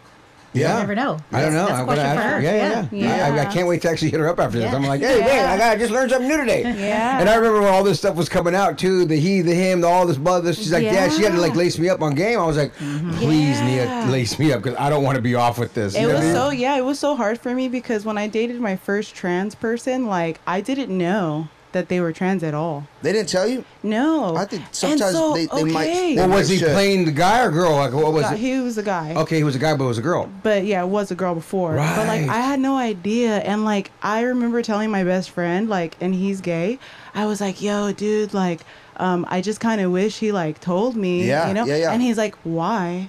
[0.53, 0.75] Yeah.
[0.75, 1.19] You never know.
[1.31, 1.67] I don't know.
[1.67, 2.43] That's a I'm gonna ask.
[2.43, 3.29] Yeah, yeah, yeah.
[3.29, 3.43] Yeah.
[3.43, 4.73] I, I can't wait to actually hit her up after this.
[4.73, 5.53] I'm like, hey, wait, Yeah.
[5.53, 6.63] I got, I just learned something new today.
[6.63, 7.21] Yeah.
[7.21, 9.81] And I remember when all this stuff was coming out too, the he, the him,
[9.81, 10.57] the all this blah, this.
[10.57, 11.09] She's like, yeah.
[11.09, 12.39] she had to like lace me up on game.
[12.39, 13.13] I was like, mm-hmm.
[13.19, 14.05] please, Yeah.
[14.05, 15.95] Nia, lace me up because I don't want to be off with this.
[15.95, 18.27] It You know was so yeah, it was so hard for me because when I
[18.27, 21.49] dated my first trans person, like I didn't know
[21.79, 22.87] that they were trans at all.
[23.03, 23.65] They didn't tell you?
[23.83, 24.37] No.
[24.37, 25.89] I think sometimes so, they, they might.
[25.89, 26.15] okay.
[26.17, 26.73] they Well, was might he should.
[26.73, 27.77] playing the guy or girl?
[27.77, 28.39] Like, what was God, it?
[28.41, 29.15] he was a guy.
[29.15, 30.29] Okay, he was a guy, but it was a girl.
[30.43, 31.75] But yeah, it was a girl before.
[31.75, 31.97] Right.
[31.97, 35.97] But like I had no idea and like I remember telling my best friend like
[36.01, 36.79] and he's gay.
[37.15, 38.61] I was like, "Yo, dude, like
[38.97, 41.93] um I just kind of wish he like told me, Yeah, you know?" yeah, yeah.
[41.93, 43.09] And he's like, "Why?"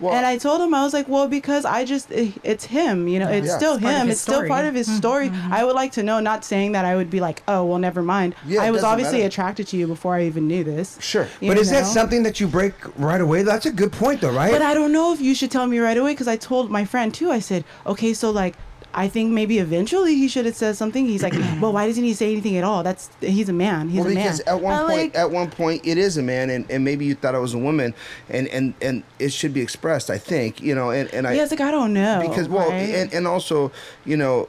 [0.00, 3.06] Well, and I told him I was like, well, because I just it- it's him,
[3.08, 3.56] you know, it's Yeah.
[3.56, 4.06] still It's him.
[4.06, 4.48] his It's still story.
[4.48, 4.96] part of his mm-hmm.
[4.96, 5.28] story.
[5.28, 5.52] Mm-hmm.
[5.52, 6.20] I would like to know.
[6.20, 8.34] Not saying that I would be like, oh, well, never mind.
[8.46, 9.28] Yeah, I was obviously matter.
[9.28, 10.96] attracted to you before I even knew this.
[11.00, 11.28] Sure.
[11.40, 13.42] you But is that something that you break right away?
[13.42, 14.50] That's a good point, though, right?
[14.52, 16.84] But I don't know if you should tell me right away because I told my
[16.84, 17.30] friend too.
[17.30, 18.54] I said, okay, so like.
[18.92, 21.06] I think maybe eventually he should have said something.
[21.06, 22.82] He's like, well, why doesn't he say anything at all?
[22.82, 23.88] That's he's a man.
[23.88, 24.24] He's well, a man.
[24.24, 26.84] because at one I'm point, like, at one point, it is a man, and, and
[26.84, 27.94] maybe you thought it was a woman,
[28.28, 30.10] and, and, and it should be expressed.
[30.10, 32.70] I think you know, and, and I yeah, it's like I don't know because well,
[32.70, 32.80] right?
[32.80, 33.70] and, and also
[34.04, 34.48] you know,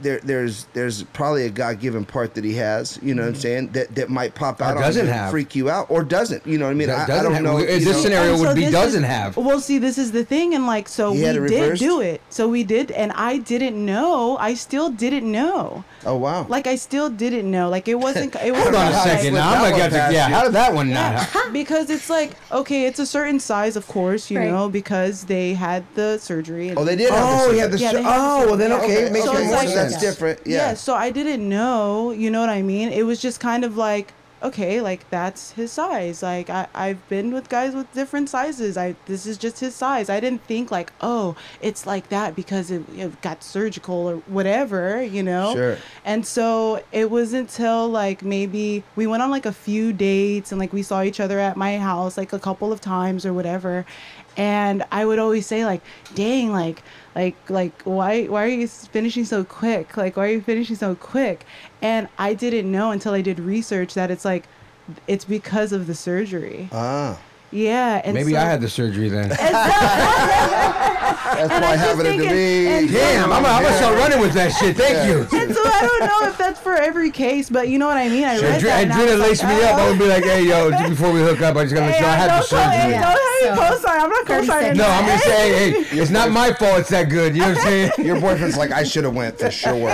[0.00, 2.98] there there's there's probably a God given part that he has.
[3.02, 3.40] You know what I'm mm-hmm.
[3.40, 3.68] saying?
[3.68, 5.30] That that might pop out on doesn't you, have.
[5.30, 6.46] freak you out, or doesn't.
[6.46, 6.88] You know what I mean?
[6.88, 7.58] That I, I don't have- know.
[7.58, 7.92] in this know.
[7.92, 9.36] scenario- And would be doesn't is- have.
[9.36, 12.20] Well, see, this is the thing, and like, so He we did do it.
[12.30, 14.36] So we did, and I didn't know.
[14.38, 15.84] I still didn't know.
[16.04, 16.46] Oh wow!
[16.48, 17.68] Like I still didn't know.
[17.68, 18.34] Like it wasn't.
[18.42, 19.34] It Hold wasn't on a second.
[19.34, 20.28] Now I'm gonna get passed to, yeah.
[20.28, 20.34] you.
[20.34, 21.28] How did that one not?
[21.52, 24.50] because it's like okay, it's a certain size, of course, you Right.
[24.50, 26.70] know, because they had the surgery.
[26.70, 27.10] And oh, they did.
[27.10, 27.66] have Oh, this yeah.
[27.68, 29.92] The Yeah, sur- oh, well then okay, Okay, makes so more like sense.
[29.92, 30.40] That's different.
[30.46, 30.74] Yeah.
[30.74, 32.10] So I didn't know.
[32.10, 32.88] You know what I mean?
[32.90, 34.12] It was just kind of like,
[34.42, 36.22] okay, like that's his size.
[36.22, 38.76] Like I, I've been with guys with different sizes.
[38.76, 40.08] I this is just his size.
[40.10, 45.02] I didn't think like, oh, it's like that because it, it got surgical or whatever.
[45.02, 45.54] You know.
[45.54, 45.78] Sure.
[46.04, 50.58] And so it wasn't until like maybe we went on like a few dates and
[50.58, 53.84] like we saw each other at my house like a couple of times or whatever.
[54.36, 55.82] And I would always say like,
[56.14, 56.82] dang, like
[57.14, 59.96] like like why why are you finishing so quick?
[59.96, 61.44] Like why are you finishing so quick?
[61.80, 64.44] And I didn't know until I did research that it's like
[65.06, 66.68] it's because of the surgery.
[66.72, 67.20] Ah.
[67.50, 68.00] Yeah.
[68.02, 69.28] And Maybe so- I had the surgery then.
[71.32, 72.92] That's And why I having just it to think me.
[72.92, 74.76] Damn, I'm, I'm gonna start running with that shit.
[74.76, 75.20] Thank you.
[75.38, 78.08] And so I don't know if that's for every case, but you know what I
[78.08, 78.24] mean.
[78.24, 78.84] I read Adri- that.
[78.84, 79.76] and Adrena was laced like, me up.
[79.76, 79.90] I oh.
[79.90, 82.08] would be like, hey, yo, before we hook up, I just gotta let you know
[82.08, 82.92] I had the don't hey,
[83.42, 83.56] surgery.
[83.56, 84.00] Don't have me So, co-sign.
[84.00, 84.76] I'm not co-signing.
[84.76, 85.12] No, I'm that.
[85.12, 87.34] just saying, hey, it's not my fault it's that good.
[87.34, 87.90] You know what I'm saying?
[88.06, 89.74] Your boyfriend's like, I should have went for sure.
[89.74, 89.92] what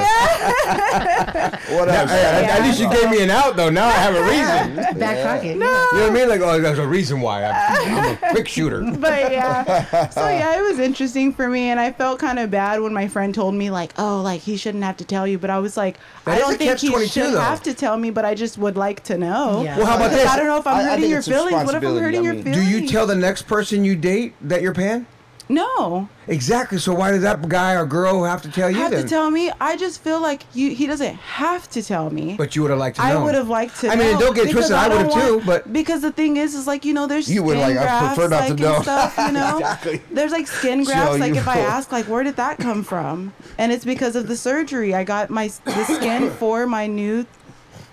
[1.89, 2.11] else?
[2.11, 3.71] Hey, at- At least you gave me an out, though.
[3.71, 4.77] Now I have a reason.
[4.99, 5.57] Back pocket.
[5.57, 5.67] No.
[5.93, 6.29] You know what I mean?
[6.29, 7.45] Like, oh, there's a reason why.
[7.45, 8.83] I'm, I'm a quick shooter.
[8.99, 12.81] but yeah so yeah it was interesting for me and i felt kind of bad
[12.81, 15.51] when my friend told me like oh like he shouldn't have to tell you but
[15.51, 17.41] i was like That i don't think he should though.
[17.41, 19.77] have to tell me but i just would like to know Yeah.
[19.79, 20.29] Well, how about this?
[20.29, 22.21] i don't know if i'm I- I hurting think your feelings what if i'm hurting
[22.21, 25.07] I your feelings Do you tell the next person you date that you're pan?
[25.51, 26.77] no Exactly.
[26.77, 29.03] So why does that guy or girl have to tell you have then?
[29.05, 32.55] to tell me i just feel like you he doesn't have to tell me but
[32.55, 33.20] you would have liked to Know.
[33.20, 33.88] I would have liked to.
[33.88, 36.66] I mean, don't get twisted, I don't would've too, but- because the thing is, is
[36.66, 38.83] like you know, there's You would like, I prefer not to like, know.
[38.83, 39.57] stuff, you know.
[39.59, 40.03] Exactly.
[40.11, 41.18] There's like skin So grafts.
[41.18, 43.33] like if I ask, like, where did that come from?
[43.57, 44.94] And it's because of the surgery.
[44.94, 47.24] I got my the skin for my new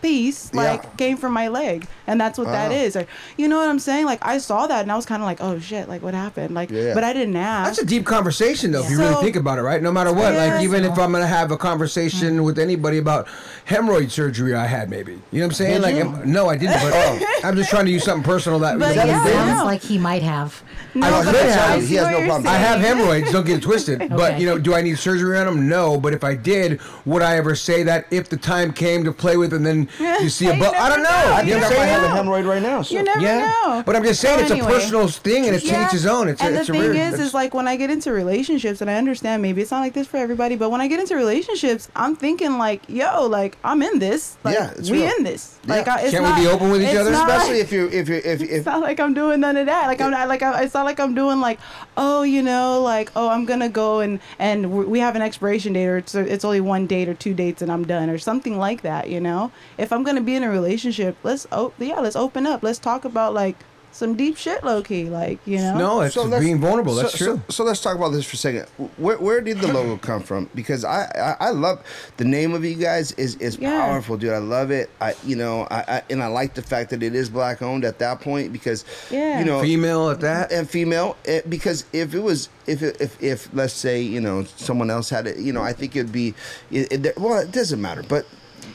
[0.01, 0.89] piece like Yeah.
[0.97, 2.77] came from my leg and that's what that Wow.
[2.77, 3.05] is or,
[3.37, 5.39] you know what i'm saying like i saw that and i was kind of like
[5.41, 6.93] oh shit like what happened like Yeah.
[6.93, 9.61] but i didn't ask That's a deep conversation, though, if you really think about it,
[9.61, 9.81] right?
[9.81, 10.63] No matter what, like Yes.
[10.63, 13.27] even if I'm gonna have a conversation with anybody about
[13.67, 15.73] hemorrhoid surgery I had, maybe you know what I'm saying?
[15.75, 16.01] Did like, you?
[16.01, 16.81] am- no, I didn't.
[16.81, 18.77] But oh, I'm just trying to use something personal that.
[18.79, 20.61] But that yeah, Sounds like he might have.
[20.93, 21.81] no, I but could I have.
[21.81, 22.47] see He has no problem.
[22.47, 23.31] I have hemorrhoids.
[23.31, 24.09] Don't get it twisted.
[24.15, 25.67] But you know, do I need surgery on them?
[25.69, 25.99] No.
[25.99, 29.37] But if I did, would I ever say that if the time came to play
[29.37, 31.09] with and then you see a You bu- I don't know.
[31.09, 31.33] know.
[31.33, 32.81] I You think know I might I'm have a hemorrhoid right now.
[32.81, 32.95] So.
[32.95, 34.67] you never Yeah, know but I'm just saying So it's anyway.
[34.67, 35.85] a personal thing and it's Yeah.
[35.85, 36.27] each his own.
[36.29, 37.13] It's and a, it's the a thing weird.
[37.13, 39.93] is, is like when I get into relationships, and I understand maybe it's not like
[39.93, 43.81] this for everybody, but when I get into relationships, I'm thinking like, yo, like I'm
[43.81, 44.37] in this.
[44.43, 45.11] Like, Yeah, it's we real.
[45.17, 45.57] in this.
[45.65, 45.75] Yeah.
[45.75, 47.11] Like, I, it's Can't we be open with each other?
[47.11, 49.87] not- Especially if you're if you're if it's not like I'm doing none of that.
[49.87, 51.59] Like I'm not like I, it's not like I'm doing like
[51.97, 55.87] oh you know like oh I'm gonna go and and we have an expiration date
[55.87, 58.81] or it's it's only one date or two dates and I'm done or something like
[58.83, 59.09] that.
[59.09, 62.63] You know, if I'm gonna be in a relationship, let's oh yeah let's open up.
[62.63, 63.55] Let's talk about like
[63.91, 65.05] some deep shit, low key.
[65.05, 65.77] Like you know.
[65.77, 66.95] no, it's let's- being vulnerable.
[66.95, 67.41] so- That's so, true.
[67.49, 68.65] So, let's talk about this for a second.
[68.97, 70.49] Where, where did the logo come from?
[70.53, 71.05] Because I,
[71.39, 71.81] I, I love
[72.17, 73.79] the name of you guys is is Yeah.
[73.85, 74.33] powerful, dude.
[74.33, 74.89] I love it.
[74.99, 77.85] I you know I, I and I like the fact that it is black owned
[77.85, 79.39] at that point because Yeah.
[79.39, 80.51] you know Female at that.
[80.51, 84.43] and female it, because if it was if it, if if let's say you know
[84.57, 86.33] someone else had it you know I think it'd be
[86.69, 88.25] it, it, well it doesn't matter but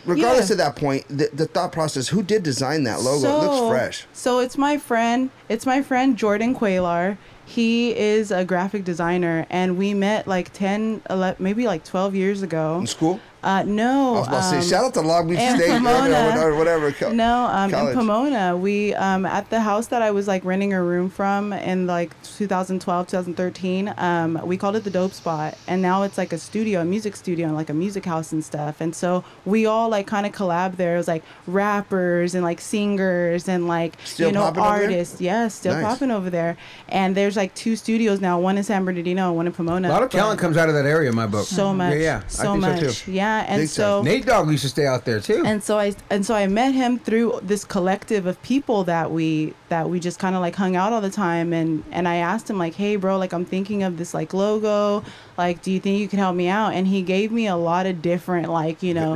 [0.07, 0.55] regardless Yeah.
[0.55, 4.07] of that point the, the thought process who did design that logo it looks fresh
[4.13, 5.31] So it's my friend.
[5.49, 7.17] It's my friend Jordan Quaylar.
[7.45, 12.43] He is a graphic designer, and we met like 10, 11, maybe like 12 years
[12.43, 12.79] ago.
[12.79, 14.17] in school Uh, no.
[14.17, 16.41] I was about to um, say shout out to Long Beach in State Pomona.
[16.45, 17.93] or whatever co- No, um, college.
[17.93, 21.53] in Pomona, we um, at the house that I was like renting a room from
[21.53, 23.95] in like 2012, 2013.
[23.97, 27.17] Um, we called it the Dope Spot, and now it's like a studio, a music
[27.17, 28.81] studio, and like a music house and stuff.
[28.81, 30.95] And so we all like kind of collab there.
[30.95, 34.83] It was like rappers and like singers and like Still you know popping over there?
[34.91, 35.21] artists.
[35.21, 35.85] Yes, still Nice.
[35.85, 36.57] popping over there.
[36.89, 38.39] And there's like two studios now.
[38.41, 39.89] One in San Bernardino, one in Pomona.
[39.89, 41.47] A lot of talent comes out of that area in my book.
[41.47, 41.95] So much.
[41.95, 42.23] Yeah, yeah.
[42.27, 42.81] So I think much.
[42.81, 43.13] so too.
[43.31, 43.75] Yeah, and Big time.
[43.75, 44.03] so.
[44.03, 45.43] Nate Dogg used to stay out there too.
[45.47, 49.55] and so I and so I met him through this collective of people that we
[49.69, 52.51] that we just kind of like hung out all the time and and I asked
[52.51, 55.05] him like hey bro like I'm thinking of this like logo
[55.41, 56.75] like do you think you could help me out?
[56.75, 59.15] And he gave me a lot of different like you know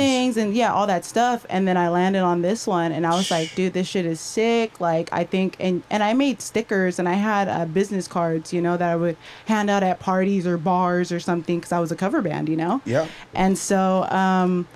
[0.00, 1.44] things and yeah all that stuff.
[1.50, 4.18] And then I landed on this one and I was like dude this shit is
[4.18, 4.80] sick.
[4.80, 8.62] Like I think and and I made stickers and I had uh, business cards you
[8.62, 11.92] know that I would hand out at parties or bars or something because I was
[11.92, 12.80] a cover band you know?
[12.86, 13.06] Yeah.
[13.34, 14.66] and so um,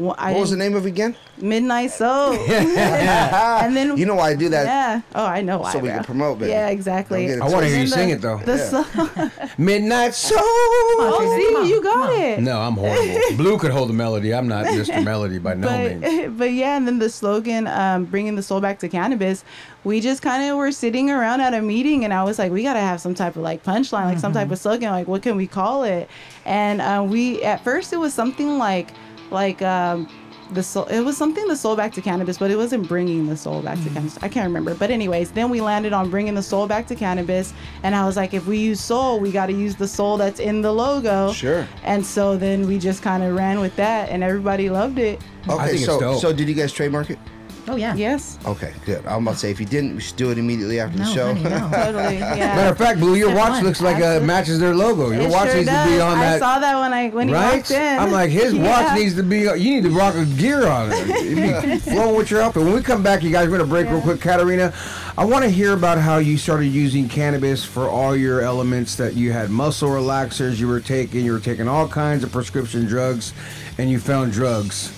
[0.00, 1.14] Well, I What was the name of it again?
[1.36, 2.32] Midnight Soul.
[2.50, 4.64] and then You know why I do that?
[4.64, 5.00] Yeah.
[5.14, 5.72] Oh, I know why.
[5.74, 5.96] So we bro.
[5.96, 6.52] can promote, baby.
[6.52, 7.26] Yeah, exactly.
[7.26, 8.38] Don't get it I wanna hear you then sing it, though.
[8.38, 8.82] The Yeah.
[8.82, 10.38] song- Midnight Soul.
[10.40, 12.20] oh, Come see, on, you come got on.
[12.20, 12.40] it.
[12.40, 13.36] No, I'm horrible.
[13.36, 14.32] Blue could hold the melody.
[14.32, 15.04] I'm not Mr.
[15.04, 16.00] Melody by no means.
[16.00, 19.44] but, but yeah, and then the slogan, um, bringing the soul back to cannabis,
[19.84, 22.62] we just kind of were sitting around at a meeting, and I was like, we
[22.62, 25.36] gotta have some type of like punchline, like some type of slogan, like what can
[25.36, 26.08] we call it?
[26.46, 28.88] And uh, we at first it was something like,
[29.30, 30.08] like um,
[30.52, 30.84] the soul.
[30.84, 33.78] It was something the soul back to cannabis, but it wasn't bringing the soul back
[33.82, 34.18] to cannabis.
[34.22, 37.52] I can't remember, but anyways, then we landed on bringing the soul back to cannabis,
[37.82, 40.40] and I was like, if we use soul, we got to use the soul that's
[40.40, 41.32] in the logo.
[41.32, 41.66] Sure.
[41.84, 45.20] And so then we just kind of ran with that, and everybody loved it.
[45.48, 46.20] Okay, think it's so dope.
[46.20, 47.18] so did you guys trademark it?
[47.68, 47.94] Oh yeah.
[47.94, 48.38] Yes.
[48.46, 49.04] Okay, good.
[49.06, 51.28] I'm about to say if you didn't, we should do it immediately after the show.
[51.34, 51.70] honey, no.
[51.72, 52.18] Totally.
[52.18, 52.36] Yeah.
[52.56, 54.26] Matter of fact, Blue, your watch looks like uh, Absolutely.
[54.26, 55.10] matches their logo.
[55.10, 55.88] Your It watch sure needs does.
[55.88, 56.34] to be on I that.
[56.36, 57.56] I saw that when I when he right?
[57.56, 57.98] walked in.
[57.98, 59.40] I'm like, his watch needs to be.
[59.40, 61.08] You need to rock a gear on it.
[61.08, 62.62] It'd be flowing with your outfit.
[62.64, 64.20] When we come back, you guys, we're gonna break real quick.
[64.20, 64.72] Katarina,
[65.18, 68.94] I want to hear about how you started using cannabis for all your elements.
[68.96, 72.86] That you had muscle relaxers, you were taking, you were taking all kinds of prescription
[72.86, 73.32] drugs,
[73.78, 74.92] and you found drugs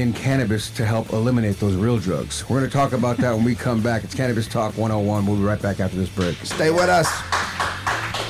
[0.00, 2.48] in cannabis to help eliminate those real drugs.
[2.48, 4.04] We're gonna talk about that when we come back.
[4.04, 5.26] It's Cannabis Talk 101.
[5.26, 6.36] We'll be right back after this break.
[6.44, 7.08] Stay with us.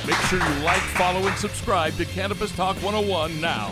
[0.05, 3.71] Make sure you like, follow, and subscribe to Cannabis Talk 101 now.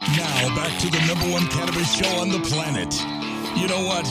[0.00, 2.94] Now back to the number one cannabis show on the planet.
[3.58, 4.06] You know what?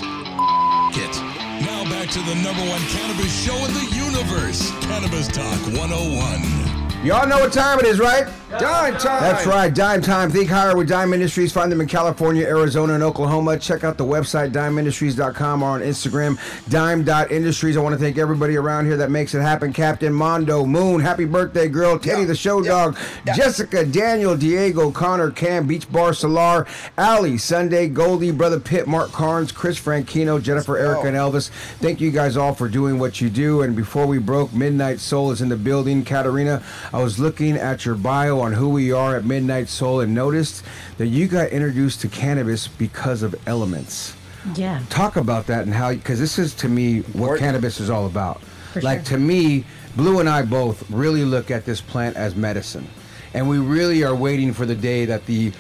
[0.98, 1.16] It.
[1.64, 4.72] Now back to the number one cannabis show in the universe.
[4.82, 6.85] Cannabis Talk 101.
[7.06, 8.26] Y'all know what time it is, right?
[8.50, 9.22] Dime time.
[9.22, 10.32] That's right, Dime Time.
[10.32, 11.52] Think higher with Dime Industries.
[11.52, 13.60] Find them in California, Arizona, and Oklahoma.
[13.60, 16.40] Check out the website, dimeindustries.com, or on Instagram,
[16.70, 17.76] dime.industries.
[17.76, 19.74] I want to thank everybody around here that makes it happen.
[19.74, 22.00] Captain Mondo, Moon, happy birthday, girl.
[22.00, 23.36] Teddy Yeah, the Show yeah, Dog, yeah.
[23.36, 26.66] Jessica, Daniel, Diego, Connor, Cam, Beach Bar, Solar,
[26.98, 30.78] Ali, Sunday, Goldie, Brother Pitt, Mark Carnes, Chris Franchino, Jennifer.
[30.78, 31.50] Erica, and Elvis.
[31.80, 33.62] Thank you guys all for doing what you do.
[33.64, 36.06] And before we broke, Midnight Soul is in the building.
[36.06, 36.64] Katarina,
[36.96, 40.64] I was looking at your bio on who we are at Midnight Soul and noticed
[40.98, 44.16] that you got introduced to cannabis because of elements.
[44.56, 44.82] Yeah.
[44.90, 47.40] Talk about that and how, because this is to me what Important.
[47.42, 48.42] cannabis is all about.
[48.72, 49.18] For like sure.
[49.18, 49.66] to me,
[49.98, 52.88] Blue and I both really look at this plant as medicine.
[53.34, 55.52] And we really are waiting for the day that the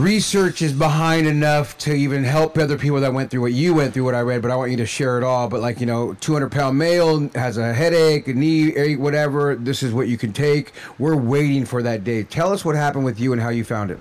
[0.00, 3.92] research is behind enough to even help other people that went through what you went
[3.92, 5.48] through, what I read, but I want you to share it all.
[5.48, 9.54] But like, you know, 200 pound male has a headache, a knee whatever.
[9.54, 10.72] This is what you can take.
[10.98, 12.22] We're waiting for that day.
[12.24, 14.00] Tell us what happened with you and how you found it.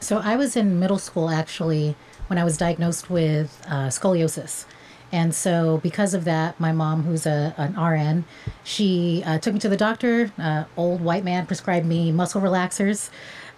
[0.00, 1.96] So I was in middle school actually
[2.28, 4.66] when I was diagnosed with uh, scoliosis.
[5.10, 8.26] And so, because of that, my mom, who's a, an RN,
[8.62, 10.30] she uh, took me to the doctor.
[10.38, 13.08] Uh, old white man prescribed me muscle relaxers.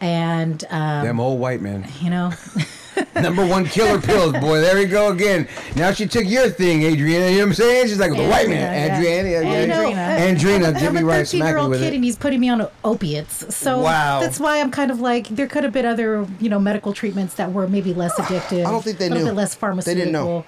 [0.01, 1.87] And, um, Them old white men.
[2.01, 2.33] you know,
[3.15, 4.61] Number one killer pills, boy.
[4.61, 5.47] There we go again.
[5.77, 7.27] Now she took your thing, Adriana.
[7.31, 7.87] You know what I'm saying?
[7.89, 8.93] She's like the white man.
[8.93, 9.47] Adriana.
[9.75, 10.19] Andrina.
[10.19, 10.67] Andrina.
[10.69, 11.95] I Get have me a right, smack me thirteen-year-old with kid, it.
[11.97, 13.55] and he's putting me on opiates.
[13.55, 14.21] So Wow.
[14.21, 17.35] that's why I'm kind of like there could have been other, you know, medical treatments
[17.35, 18.65] that were maybe less addictive.
[18.67, 19.31] I don't think they a little knew.
[19.31, 19.97] bit less They pharmaceutical.
[20.01, 20.45] didn't know.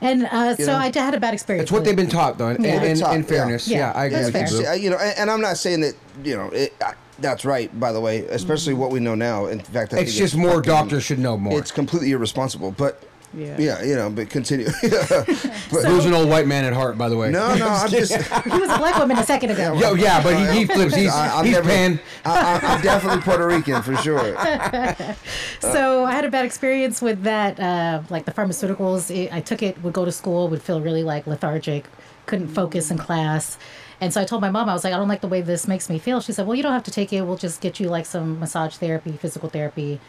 [0.00, 0.76] And uh, so know?
[0.76, 1.62] I had a bad experience.
[1.64, 2.48] It's what they've been taught, though.
[2.50, 2.82] In, Yeah.
[2.82, 3.92] in, Taught, in fairness, yeah, Yeah.
[3.92, 4.42] I agree That's with fair.
[4.42, 4.48] you.
[4.48, 4.70] See, Blue.
[4.70, 7.78] I- you know, and, and I'm not saying that you know it, I, that's right.
[7.78, 9.46] By the way, especially what we know now.
[9.46, 11.58] In fact, I It's think just more fucking- doctors should know more.
[11.58, 12.72] It's completely irresponsible.
[12.72, 13.02] But
[13.34, 13.56] Yeah.
[13.58, 14.66] yeah, you know, but continue.
[14.82, 17.30] but, Who's an old white man at heart, by the way?
[17.30, 18.12] no, no, I'm just.
[18.12, 19.74] He was a black woman a second ago.
[19.74, 20.94] Yo, yeah, but he, he flips.
[20.94, 22.00] He's, I, I'm he's never, pan.
[22.24, 22.30] I,
[22.62, 24.34] I, I'm definitely Puerto Rican for sure.
[25.60, 29.14] so I had a bad experience with that, uh, like the pharmaceuticals.
[29.14, 31.86] It, I took it, would go to school, would feel really like lethargic,
[32.26, 33.58] couldn't focus in class.
[34.00, 35.66] And so I told my mom, I was like, I don't like the way this
[35.66, 36.20] makes me feel.
[36.20, 37.22] She said, Well, you don't have to take it.
[37.22, 40.00] We'll just get you like some massage therapy, physical therapy.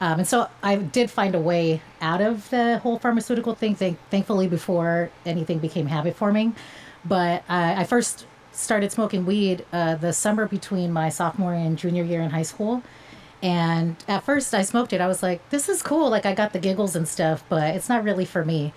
[0.00, 3.98] Um, and so I did find a way out of the whole pharmaceutical thing, thank-
[4.10, 6.54] thankfully, before anything became habit forming.
[7.04, 12.04] But I, I first started smoking weed uh, the summer between my sophomore and junior
[12.04, 12.82] year in high school.
[13.42, 15.00] And at first I smoked it.
[15.00, 16.08] I was like, this is cool.
[16.08, 18.72] Like I got the giggles and stuff, but it's not really for me.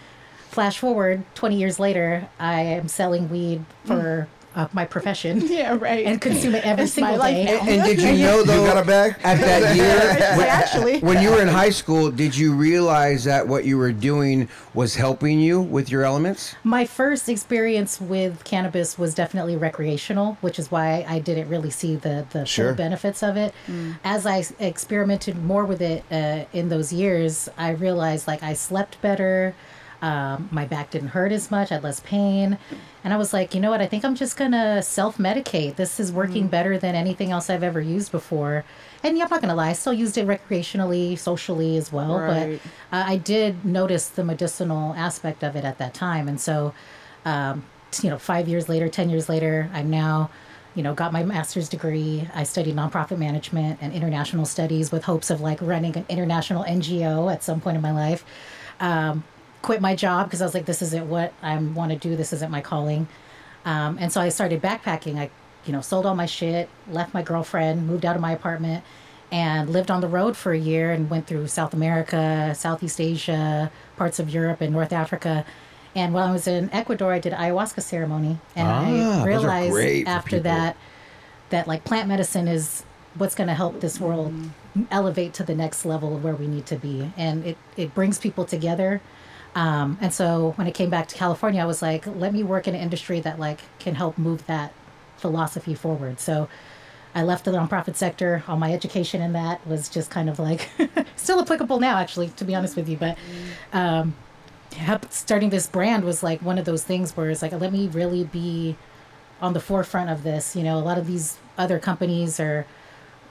[0.49, 6.05] Flash forward 20 years later, I am selling weed for uh, my profession Yeah, right.
[6.05, 7.47] and consume it every It's single day.
[7.47, 8.65] And, and did you know though?
[8.65, 9.15] got a bag?
[9.23, 10.99] At that year, when, Actually.
[11.01, 14.95] when you were in high school, did you realize that what you were doing was
[14.95, 16.55] helping you with your elements?
[16.63, 21.95] My first experience with cannabis was definitely recreational, which is why I didn't really see
[21.95, 22.67] the the Sure.
[22.69, 23.53] full benefits of it.
[24.03, 29.01] As I experimented more with it uh, in those years, I realized like I slept
[29.01, 29.53] better.
[30.01, 31.71] Um, my back didn't hurt as much.
[31.71, 32.57] I had less pain.
[33.03, 33.81] And I was like, you know what?
[33.81, 35.75] I think I'm just going to self medicate.
[35.75, 38.63] This is working better than anything else I've ever used before.
[39.03, 42.19] And yeah, I'm not going to lie, I still used it recreationally, socially as well.
[42.19, 42.59] Right.
[42.91, 46.27] But uh, I did notice the medicinal aspect of it at that time.
[46.27, 46.73] And so,
[47.25, 47.65] um,
[48.01, 50.29] you know, five years later, 10 years later, I'm now,
[50.75, 52.27] you know, got my master's degree.
[52.35, 57.31] I studied nonprofit management and international studies with hopes of like running an international NGO
[57.31, 58.23] at some point in my life.
[58.79, 59.23] Um,
[59.67, 62.15] quit my job because I was like, this isn't what I want to do.
[62.15, 63.05] This isn't my calling.
[63.65, 65.17] Um, and so I started backpacking.
[65.17, 65.29] I,
[65.65, 68.85] you know, sold all my shit, left my girlfriend, moved out of my apartment,
[69.29, 73.69] and lived on the road for a year and went through South America, Southeast Asia,
[73.97, 75.45] parts of Europe, and North Africa.
[75.93, 80.39] And while I was in Ecuador, I did ayahuasca ceremony, and Ah, I realized after
[80.39, 80.77] that
[81.49, 84.33] that like plant medicine is what's going to help this world
[84.91, 88.17] elevate to the next level of where we need to be, and it it brings
[88.17, 89.01] people together.
[89.57, 92.67] Um, and so when I came back to California, I was like, let me work
[92.67, 94.71] in an industry that like can help move that
[95.17, 96.19] philosophy forward.
[96.19, 96.47] So
[97.15, 98.43] I left the nonprofit sector.
[98.47, 100.69] All my education in that was just kind of like
[101.15, 102.97] still applicable now, actually, to be honest with you.
[102.97, 103.17] But
[103.73, 104.13] um,
[105.09, 108.25] starting this brand was like one of those things where it's like, let me really
[108.25, 108.77] be
[109.41, 110.55] on the forefront of this.
[110.55, 112.67] You know, a lot of these other companies are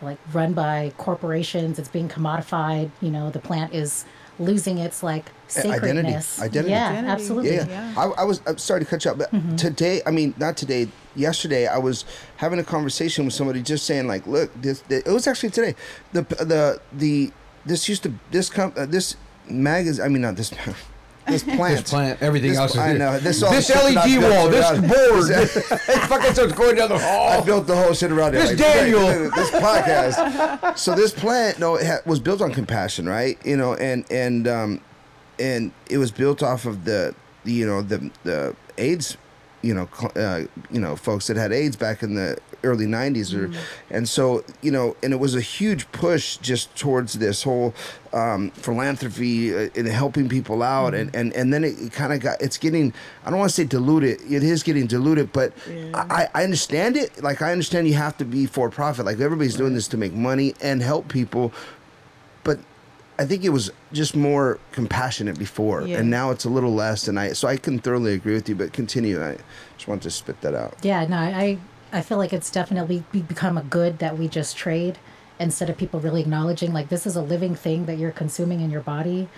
[0.03, 1.79] like run by corporations.
[1.79, 2.91] It's being commodified.
[3.01, 4.05] You know, the plant is
[4.39, 5.25] losing its like
[5.57, 5.69] Identity.
[5.71, 6.41] sacredness.
[6.43, 6.71] Identity.
[6.71, 7.09] Yeah, Identity.
[7.13, 7.55] absolutely.
[7.57, 7.95] Yeah, Yeah.
[7.97, 8.41] I, I was.
[8.47, 9.57] I'm sorry to cut you up, but Mm-hmm.
[9.57, 10.89] today, I mean, not today.
[11.15, 12.05] Yesterday, I was
[12.37, 14.83] having a conversation with somebody, just saying, like, look, this.
[14.91, 15.75] it was actually today.
[16.13, 17.33] The the the
[17.65, 19.17] this used to this com uh, this
[19.49, 20.05] magazine.
[20.05, 20.53] I mean, not this.
[21.27, 21.81] This plant.
[21.81, 22.99] This plant, everything This- else is I here.
[22.99, 23.19] know.
[23.19, 25.53] This, all This the shit that I LED wall, this around- board, this
[26.09, 27.29] fucking stuff's going down the hall.
[27.29, 28.39] I built the whole shit around it.
[28.39, 29.31] This like, Daniel.
[29.31, 30.77] this podcast.
[30.79, 33.39] So this plant, no, it ha- was built on compassion, right?
[33.45, 34.81] You know, and and um,
[35.39, 37.15] and it was built off of the,
[37.45, 39.17] the you know the the AIDS,
[39.63, 43.35] you know, cl- uh, you know, folks that had AIDS back in the early '90s,
[43.35, 43.51] or
[43.91, 47.75] and so you know, and it was a huge push just towards this whole
[48.13, 52.41] um, philanthropy uh, and helping people out, and and and then it, kind of got
[52.41, 52.93] it's getting
[53.25, 55.53] I don't want to say diluted, it is getting diluted, but
[55.95, 57.23] I, I understand it.
[57.23, 59.07] Like I understand you have to be for profit.
[59.07, 61.53] Like everybody's doing this to make money and help people,
[62.45, 62.59] but
[63.19, 65.99] I think it was just more compassionate before, Yeah.
[66.01, 67.09] and now it's a little less.
[67.09, 68.55] And I so I can thoroughly agree with you.
[68.55, 69.23] But continue.
[69.25, 69.39] I
[69.79, 70.75] just want to spit that out.
[70.83, 71.57] Yeah, no, I
[71.97, 74.99] I feel like it's definitely become a good that we just trade
[75.41, 78.71] instead of people really acknowledging like this is a living thing that you're consuming in
[78.71, 79.29] your body,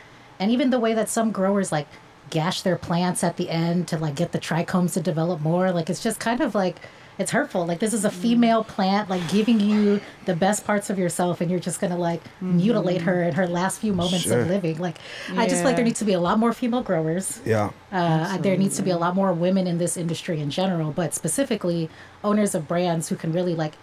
[0.41, 1.87] and even the way that some growers like
[2.31, 5.71] gash their plants at the end to like get the trichomes to develop more.
[5.73, 6.81] Like it's just kind of like
[7.19, 7.67] it's hurtful.
[7.67, 11.51] Like this is a female plant, like giving you the best parts of yourself, and
[11.51, 14.41] you're just gonna like mutilate her in her last few moments Sure.
[14.41, 14.79] of living.
[14.79, 14.99] Like
[15.37, 17.41] I just like there needs to be a lot more female growers.
[17.45, 17.71] Yeah.
[17.91, 21.13] Uh, there needs to be a lot more women in this industry in general, but
[21.15, 21.91] specifically
[22.23, 23.75] owners of brands who can really like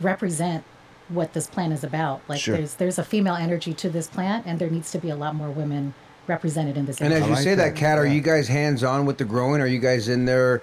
[0.00, 0.64] represent
[1.08, 2.20] what this plant is about.
[2.28, 2.56] Like Sure.
[2.56, 5.34] there's there's a female energy to this plant, and there needs to be a lot
[5.34, 5.94] more women
[6.26, 7.00] represented in this.
[7.00, 9.24] And as you like say that, that, Kat, are you guys hands on with the
[9.24, 9.60] growing?
[9.60, 10.60] Are you guys in there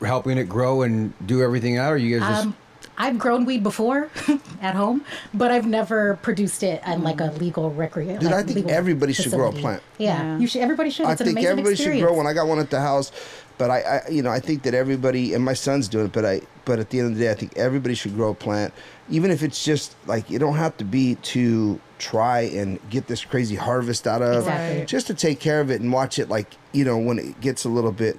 [0.00, 1.92] helping it grow and do everything out?
[1.92, 2.56] Or are you guys just Um,
[2.98, 4.10] I've grown weed before
[4.60, 8.20] at home, but I've never produced it at like a legal recreation.
[8.20, 9.82] Dude, I think everybody should grow a plant.
[9.98, 10.38] Yeah, Yeah.
[10.38, 10.60] you should.
[10.60, 11.06] Everybody should.
[11.06, 12.00] I It's an think amazing everybody experience.
[12.00, 12.26] should grow one.
[12.26, 13.10] I got one at the house,
[13.56, 16.12] but I, I, you know, I think that everybody and my son's doing it.
[16.12, 18.34] But I, but at the end of the day, I think everybody should grow a
[18.34, 18.74] plant,
[19.08, 23.24] even if it's just like you don't have to be to try and get this
[23.24, 24.84] crazy harvest out of, Exactly.
[24.84, 26.28] just to take care of it and watch it.
[26.28, 28.18] Like you know, when it gets a little bit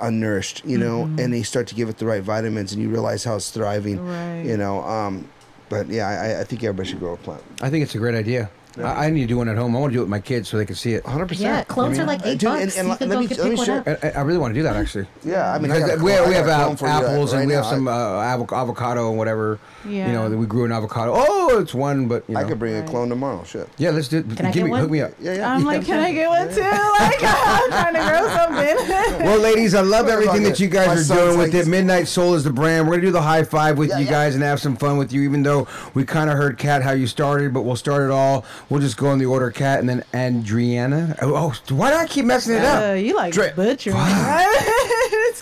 [0.00, 1.18] unnourished, you know, Mm-hmm.
[1.20, 4.04] and they start to give it the right vitamins, and you realize how it's thriving.
[4.04, 4.42] Right.
[4.44, 5.28] You know, um,
[5.68, 7.42] but yeah, I, I think everybody should grow a plant.
[7.62, 8.50] I think it's a great idea.
[8.78, 9.74] I, I need to do one at home.
[9.76, 11.02] I want to do it with my kids so they can see it.
[11.04, 11.26] 100.
[11.26, 12.76] percent Yeah, clones are like eight Dude, bucks.
[12.78, 14.58] and you let- can go me- get let me share- I, I really want to
[14.58, 15.06] do that actually.
[15.24, 17.32] Yeah, I mean, I Because we, clone- we have a clone uh, for you apples
[17.34, 19.58] right and we have some uh, avocado and whatever.
[19.86, 21.12] You know, that we grew an avocado.
[21.14, 22.40] Oh, it's one, but you know.
[22.40, 23.42] I could bring a clone tomorrow.
[23.44, 23.68] Shit.
[23.78, 24.36] Yeah, let's do it.
[24.36, 24.80] Can I get me, one?
[24.80, 25.12] hook me up.
[25.20, 25.54] Yeah, yeah.
[25.54, 26.60] I'm like, can I get one too?
[27.00, 29.20] Like, I'm trying to grow something.
[29.30, 31.66] Well, ladies, I love everything that you guys My are doing with it.
[31.66, 32.86] Midnight Soul is the brand.
[32.86, 34.10] We're gonna do the high five with Yeah, you yeah.
[34.10, 35.22] guys and have some fun with you.
[35.22, 38.44] Even though we kind of heard Kat how you started, but we'll start it all.
[38.68, 41.16] We'll just go in the order: Kat and then Andriana.
[41.22, 42.98] Oh, oh, why do I keep messing it Uh, up?
[42.98, 43.96] you like Dre- butchering.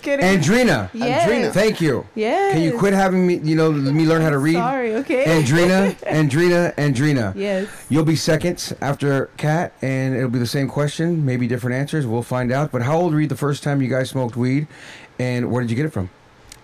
[0.09, 0.25] Kidding.
[0.25, 0.89] Andrina.
[0.95, 1.29] Yes.
[1.29, 1.53] Andrina.
[1.53, 2.07] Thank you.
[2.15, 2.55] Yes.
[2.55, 3.37] Can you quit having me?
[3.37, 4.55] You know, me learn how to read.
[4.55, 5.25] Sorry, okay.
[5.25, 7.35] Andrina, Andrina, Andrina.
[7.35, 7.69] Yes.
[7.91, 12.07] You'll be second after Kat, and it'll be the same question, maybe different answers.
[12.07, 12.73] We'll find out.
[12.73, 14.67] But how old were you the first time you guys smoked weed,
[15.19, 16.09] and where did you get it from?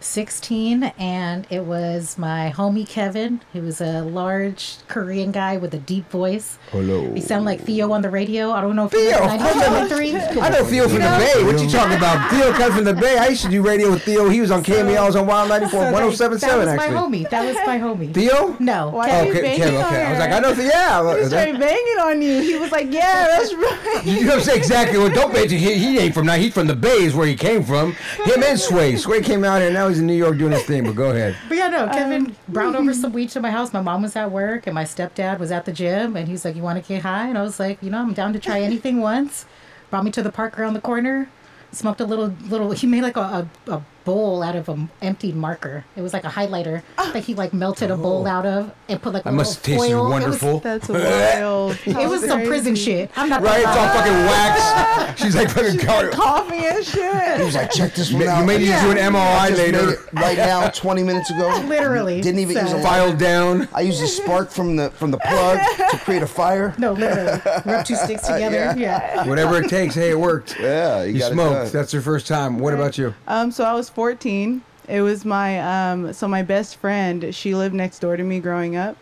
[0.05, 5.78] 16 and it was my homie Kevin He was a large Korean guy with a
[5.78, 6.59] deep voice.
[6.70, 7.12] Hello.
[7.14, 8.50] He sounded like Theo on the radio.
[8.52, 9.88] I don't know if you Theo, remember of course I know.
[9.88, 10.40] 93.
[10.40, 11.18] I know Theo from know?
[11.18, 11.44] the Bay.
[11.44, 12.30] What you talking about?
[12.30, 13.16] Theo comes from the Bay.
[13.18, 14.28] I used to do radio with Theo.
[14.28, 14.96] He was on KMEL.
[14.96, 16.94] I was on Wild 94, So that- 1077 That oh was actually.
[16.94, 17.30] my homie.
[17.30, 18.14] That was my homie.
[18.14, 18.57] Theo?
[18.61, 18.90] No.
[18.90, 19.20] Why Kevin.
[19.22, 20.02] are you Okay, banging on okay.
[20.05, 20.55] I was like, I know.
[20.55, 20.64] Theo.
[20.64, 21.18] Yeah.
[21.20, 22.40] He started banging on you.
[22.42, 24.02] He was like, yeah, that's right.
[24.05, 24.59] You know what I'm saying?
[24.59, 24.98] Exactly.
[24.98, 26.34] Well, don't mention he, he ain't from now.
[26.34, 27.92] He's from the Bay, is where he came from.
[28.24, 28.96] Him and Sway.
[28.96, 29.70] Sway came out here.
[29.72, 30.84] Now he's in New York doing his thing.
[30.84, 31.36] But go ahead.
[31.49, 33.72] But yeah, no, Um, Kevin brought over some weed to my house.
[33.72, 36.57] My mom was at work and my stepdad was at the gym and he's like,
[36.57, 37.28] You want to get high?
[37.28, 39.47] And I was like, You know, I'm down to try anything once.
[39.90, 41.28] Brought me to the park around the corner,
[41.70, 45.34] smoked a little, little, he made like a, a, a bowl out of an emptied
[45.34, 45.84] marker.
[45.96, 49.14] It was like a highlighter that he like melted a bowl out of and put
[49.14, 50.11] like a That must little taste foil.
[50.11, 50.59] wonderful.
[50.61, 51.78] That's wild.
[51.86, 53.11] It was, it was some prison shit.
[53.16, 53.59] I'm not Right?
[53.61, 55.20] It's all fucking wax.
[55.22, 57.38] She's like fucking car- Coughing and shit.
[57.38, 58.44] He was like, check this one You out.
[58.46, 59.96] may need to do an MRI just later.
[60.14, 61.48] right now, 20 minutes ago.
[61.66, 62.20] Literally.
[62.20, 62.84] Didn't even use a So- lighter.
[62.94, 63.68] Filed down.
[63.72, 65.59] I used a spark from the from the plug
[65.90, 66.74] to create a fire.
[66.78, 67.40] No, literally.
[67.64, 68.74] Rub two sticks together.
[68.78, 69.26] yeah.
[69.26, 69.94] Whatever it takes.
[69.94, 70.57] Hey, it worked.
[70.61, 71.55] Yeah, you, You got it smoked.
[71.55, 71.70] done.
[71.72, 72.59] That's your first time.
[72.59, 73.14] What about you?
[73.26, 74.62] Um, so I was 14.
[74.88, 77.34] It was my um, so my best friend.
[77.34, 78.97] She lived next door to me growing up,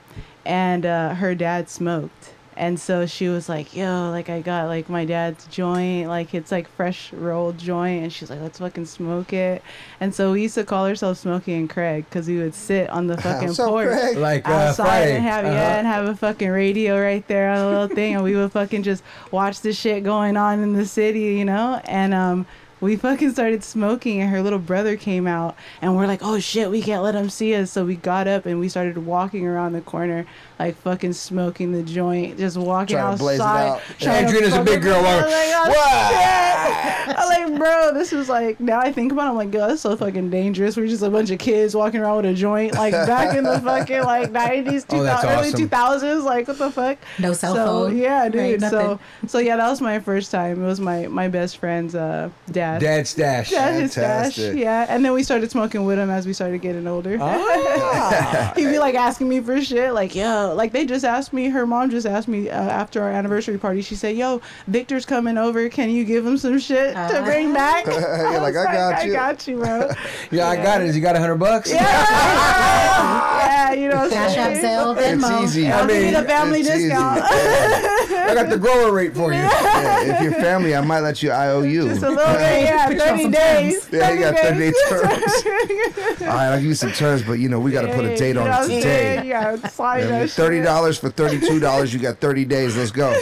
[0.44, 2.30] and uh, her dad smoked.
[2.54, 6.52] And so she was like, "Yo, like I got like my dad's joint, like it's
[6.52, 9.62] like fresh rolled joint." And she's like, "Let's fucking smoke it."
[10.00, 13.06] And so we used to call ourselves Smokey and Craig because we would sit on
[13.08, 14.18] the fucking What's up, porch Craig?
[14.18, 15.14] Like uh, outside Friday.
[15.16, 15.54] and have Uh-huh.
[15.54, 18.52] yeah and have a fucking radio right there on a little thing and we would
[18.52, 22.46] fucking just watch the shit going on in the city you know and um
[22.82, 26.68] we fucking started smoking and her little brother came out and we're like oh shit
[26.70, 27.70] we can't let him see us.
[27.70, 30.26] So we got up and we started walking around the corner
[30.66, 33.80] like fucking smoking the joint just walking Trying to blaze it outside out.
[33.98, 37.18] trying to a big girl, I like, was like, oh, shit.
[37.18, 39.82] I'm like bro this is like now I think about it I'm like yo that's
[39.82, 42.92] so fucking dangerous we're just a bunch of kids walking around with a joint like
[42.92, 46.98] back in the fucking like 90s Oh, that's 2000, early 2000s like what the fuck
[47.18, 47.96] No cell so, phone.
[47.96, 51.28] yeah Right, dude so so yeah that was my first time it was my my
[51.28, 53.50] best friend's uh dad Dad stash.
[53.50, 56.86] Dad his stash, yeah, and then we started smoking with him as we started getting
[56.86, 57.18] older.
[57.20, 58.52] Ah.
[58.56, 61.48] He'd be like asking me for shit, like yo, like they just asked me.
[61.48, 63.82] Her mom just asked me uh, after our anniversary party.
[63.82, 65.68] She said, "Yo, Victor's coming over.
[65.68, 69.04] Can you give him some shit to bring back?" You're I like, was "I got
[69.06, 69.90] you." I got you, bro.
[70.30, 70.86] Yeah, I got it.
[70.86, 71.70] Has he got a hundred bucks?
[71.70, 71.82] yeah,
[73.72, 74.64] yeah, you know, what I'm Cash App, saying?
[74.64, 75.70] Zelle, It's easy.
[75.70, 77.20] I'll I give you the family discount.
[77.22, 79.38] I got the grower rate for you.
[79.40, 81.88] Yeah, if you're family, I might let you IOU.
[81.88, 83.88] Just a little bit, yeah, Put you thirty days.
[83.92, 84.88] Yeah, you got 30 day days.
[84.88, 86.22] terms.
[86.22, 88.16] All right, I'll give you some terms, but you know, we got to put a
[88.16, 88.82] date on it what I'm saying?
[88.82, 89.28] today.
[89.28, 90.64] Yeah, slide I mean, that Thirty shit.
[90.64, 91.92] dollars for thirty-two dollars.
[91.94, 92.76] You got thirty days.
[92.76, 93.12] Let's go.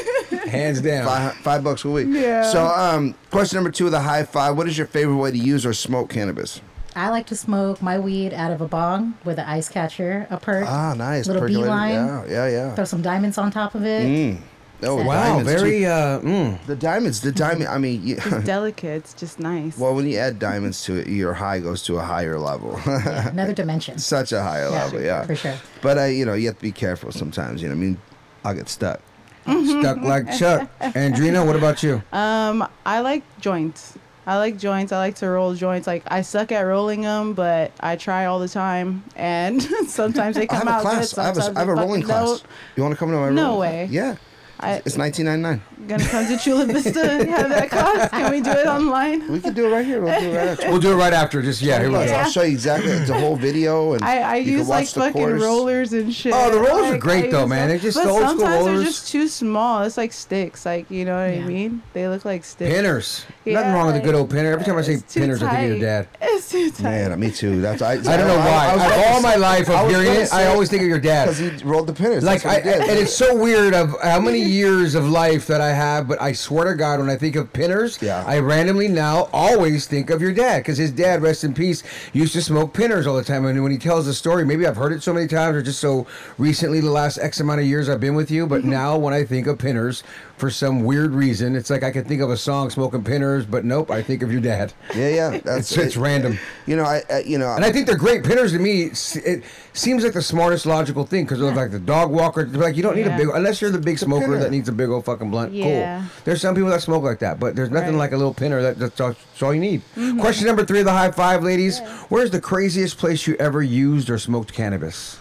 [0.47, 1.07] Hands down.
[1.07, 2.07] Five, five bucks a week.
[2.11, 2.43] Yeah.
[2.51, 4.57] So, um, question number two of the high five.
[4.57, 6.61] What is your favorite way to use or smoke cannabis?
[6.97, 10.37] I like to smoke my weed out of a bong with an ice catcher, a
[10.39, 10.67] perk.
[10.67, 11.27] Ah, nice.
[11.27, 11.65] Little Percolated.
[11.67, 11.95] beeline.
[11.95, 12.75] Yeah, yeah, yeah.
[12.75, 14.07] Throw some diamonds on top of it.
[14.07, 14.41] Mm.
[14.83, 16.65] Oh, Wow, diamonds, very, uh, mm.
[16.67, 17.69] The diamonds, the diamond.
[17.69, 18.97] I mean, you, It's delicate.
[19.05, 19.77] It's just nice.
[19.77, 22.77] well, when you add diamonds to it, your high goes to a higher level.
[22.87, 23.99] Another dimension.
[24.17, 25.27] Such a higher Yeah, level, yeah.
[25.27, 25.57] for sure.
[25.83, 27.61] But I, you know, you have to be careful sometimes.
[27.63, 27.99] You know, I mean,
[28.45, 29.01] I'll get stuck.
[29.47, 30.71] Stuck like Chuck.
[30.81, 32.03] Andrina, what about you?
[32.13, 33.97] Um, I like joints.
[34.27, 34.93] I like joints.
[34.93, 35.87] I like to roll joints.
[35.87, 40.47] Like I suck at rolling them, but I try all the time, and sometimes they
[40.47, 41.15] come out class.
[41.15, 41.21] good.
[41.23, 42.27] I have a, sometimes I have a rolling fucking class.
[42.41, 42.43] don't.
[42.77, 43.35] You want to come to my room?
[43.35, 43.89] No rolling way.
[43.89, 43.91] class?
[43.91, 44.17] Yeah.
[44.63, 45.63] I, It's 1999.
[45.89, 48.11] Gonna come to Chula Vista and have that class.
[48.11, 49.31] Can we do it online?
[49.31, 50.01] We can do it right here.
[50.03, 50.69] We'll do it right after.
[50.71, 51.43] We'll do it right after.
[51.43, 52.01] Just yeah, here we go.
[52.01, 54.93] I'll show you exactly the whole video and I, I you can use like watch
[54.95, 55.43] the fucking course.
[55.43, 56.33] rollers and shit.
[56.35, 57.61] Oh, the rollers are great I though, man.
[57.61, 57.69] them.
[57.71, 58.77] They're just but the old school sometimes rollers.
[58.79, 59.83] they're just too small.
[59.83, 60.65] It's like sticks.
[60.67, 61.83] Like you know what I mean?
[61.93, 62.73] They look like sticks.
[62.75, 63.25] Pinners.
[63.47, 64.53] Nothing Yeah, wrong with a good old pinner.
[64.53, 66.09] Every time I say it's too pinners, I think of your dad.
[66.23, 66.83] It's too tight.
[67.09, 67.61] Man, me too.
[67.61, 67.93] That's I.
[67.93, 68.75] I don't know why.
[68.75, 70.89] was Out of all my life I of was hearing it, I always think of
[70.89, 71.27] your dad.
[71.27, 72.25] because he rolled the pinners.
[72.25, 72.81] Like I, did.
[72.81, 76.33] and it's so weird of how many years of life that I have, but I
[76.33, 78.25] swear to God, when I think of pinners, Yeah.
[78.27, 82.33] I randomly now always think of your dad because his dad, rest in peace, used
[82.35, 83.45] to smoke pinners all the time.
[83.45, 85.81] And when he tells the story, maybe I've heard it so many times, or just
[85.81, 86.07] so
[86.39, 88.47] recently, the last X amount of years I've been with you.
[88.47, 88.71] But mm-hmm.
[88.71, 90.03] now, when I think of pinners,
[90.41, 93.65] for some weird reason, it's like I can think of a song smoking pinners, but
[93.65, 94.73] nope, I think of your dad.
[94.97, 95.31] yeah, yeah.
[95.45, 96.39] That's It's, it's random.
[96.67, 98.85] You know, I, I you know, And I think they're great pinners to me.
[98.85, 102.45] It seems like the smartest logical thing because they're like the dog walker.
[102.45, 103.15] They're like you don't need Yeah.
[103.15, 104.39] a big unless you're the big smoker pinner.
[104.39, 105.53] that needs a big old fucking blunt.
[105.53, 106.01] Yeah.
[106.01, 106.11] Cool.
[106.25, 107.99] There's some people that smoke like that, but there's nothing Right.
[108.11, 108.63] like a little pinner.
[108.63, 109.83] That, that's, all, that's all you need.
[109.95, 110.21] Mm-hmm.
[110.21, 111.81] Question number three of the high five, ladies.
[112.09, 115.19] Where's the craziest place you ever used or smoked cannabis?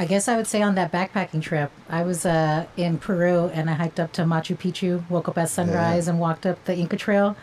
[0.00, 3.68] I guess I would say on that backpacking trip, I was uh, in Peru and
[3.68, 6.96] I hiked up to Machu Picchu, woke up at sunrise and walked up the Inca
[6.96, 7.36] Trail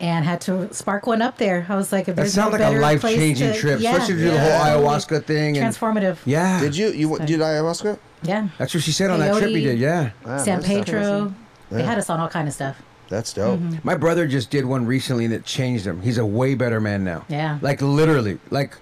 [0.00, 1.66] and had to spark one up there.
[1.68, 3.58] I was like, if That there's sounds no like a better life place changing to-
[3.58, 5.58] trip, yeah, especially to do the whole ayahuasca thing.
[5.58, 6.16] And, Transformative.
[6.24, 6.58] yeah.
[6.58, 7.98] did you you did ayahuasca?
[8.22, 8.48] Yeah.
[8.56, 9.78] That's what she said on that trip you did.
[9.78, 10.10] Yeah.
[10.24, 11.34] Ah, San that's- Pedro.
[11.70, 12.80] They had us on all kind of stuff.
[13.10, 13.60] That's dope.
[13.84, 16.00] My brother just did one recently and it changed him.
[16.00, 17.26] He's a way better man now.
[17.28, 17.58] Yeah.
[17.60, 18.38] Like literally.
[18.50, 18.74] Like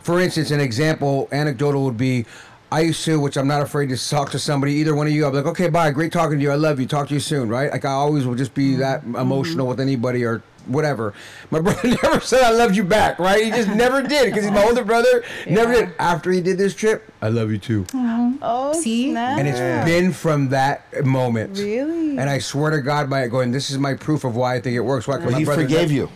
[0.00, 2.26] for instance, an example, anecdotal would be
[2.70, 5.24] I used to, which I'm not afraid to talk to somebody, either one of you.
[5.26, 6.50] I'm like, okay, bye, great talking to you.
[6.50, 6.86] I love you.
[6.86, 7.70] Talk to you soon, right?
[7.70, 8.80] Like I always will just be mm-hmm.
[8.80, 9.16] that mm-hmm.
[9.16, 11.14] emotional with anybody or whatever.
[11.50, 13.44] My brother never said I love you back, right?
[13.44, 15.22] He just never did because he's my older brother.
[15.46, 15.94] Never did.
[15.98, 17.84] After he did this trip, I love you too.
[17.84, 18.38] Mm-hmm.
[18.42, 19.10] Oh, See?
[19.12, 19.38] snap.
[19.38, 21.56] And it's been from that moment.
[21.58, 22.18] Really?
[22.18, 24.60] And I swear to God, by it going, this is my proof of why I
[24.60, 25.06] think it works.
[25.06, 25.16] Why?
[25.16, 26.10] 'Cause Well, my he brother's forgave like- you.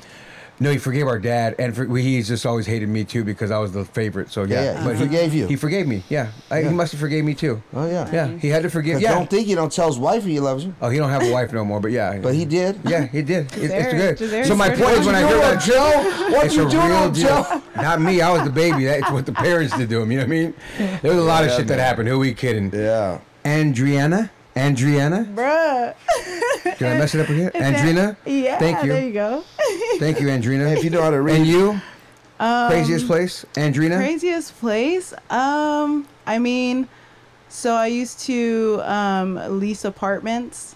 [0.63, 3.59] No, he forgave our dad, and for, he's just always hated me too because I
[3.59, 4.31] was the favorite.
[4.31, 5.47] So yeah, Yeah, yeah, he forgave you.
[5.47, 6.03] He forgave me.
[6.11, 7.63] Yeah, I, he must have forgave me too.
[7.73, 8.11] Oh yeah.
[8.13, 9.01] Yeah, he had to forgive.
[9.01, 9.13] Yeah.
[9.13, 10.75] I don't think he don't tell his wife he loves you.
[10.83, 12.19] oh, he don't have a wife no more, but yeah.
[12.19, 12.79] But he did.
[12.91, 13.51] Yeah, he did.
[13.57, 14.19] It- it's good.
[14.19, 16.31] just So my point is when I What hear that doing, Joe?
[16.37, 17.25] What it's you doing, real deal.
[17.45, 17.63] Joe?
[17.77, 18.21] Not me.
[18.21, 18.85] I was the baby.
[18.85, 20.13] That's what the parents did to him.
[20.13, 20.55] You know what I mean?
[21.01, 22.09] There was a lot of Yeah, shit that happened.
[22.09, 22.71] Who we kidding?
[22.75, 23.19] Yeah.
[23.45, 24.29] Andriana.
[24.57, 25.33] Andriana.
[25.35, 25.95] Bruh.
[26.79, 27.51] Did I mess it up again?
[27.55, 28.17] Andrina.
[28.27, 28.59] Yeah.
[28.59, 28.93] Thank you.
[28.93, 29.45] There you go.
[29.99, 30.77] Thank you, Andrina.
[30.77, 31.37] If you know how to read.
[31.37, 31.81] And you?
[32.41, 33.45] Um, Craziest place?
[33.55, 33.97] Andrina?
[33.97, 35.13] Craziest place?
[35.31, 36.89] Um, I mean,
[37.49, 40.75] so I used to um, lease apartments,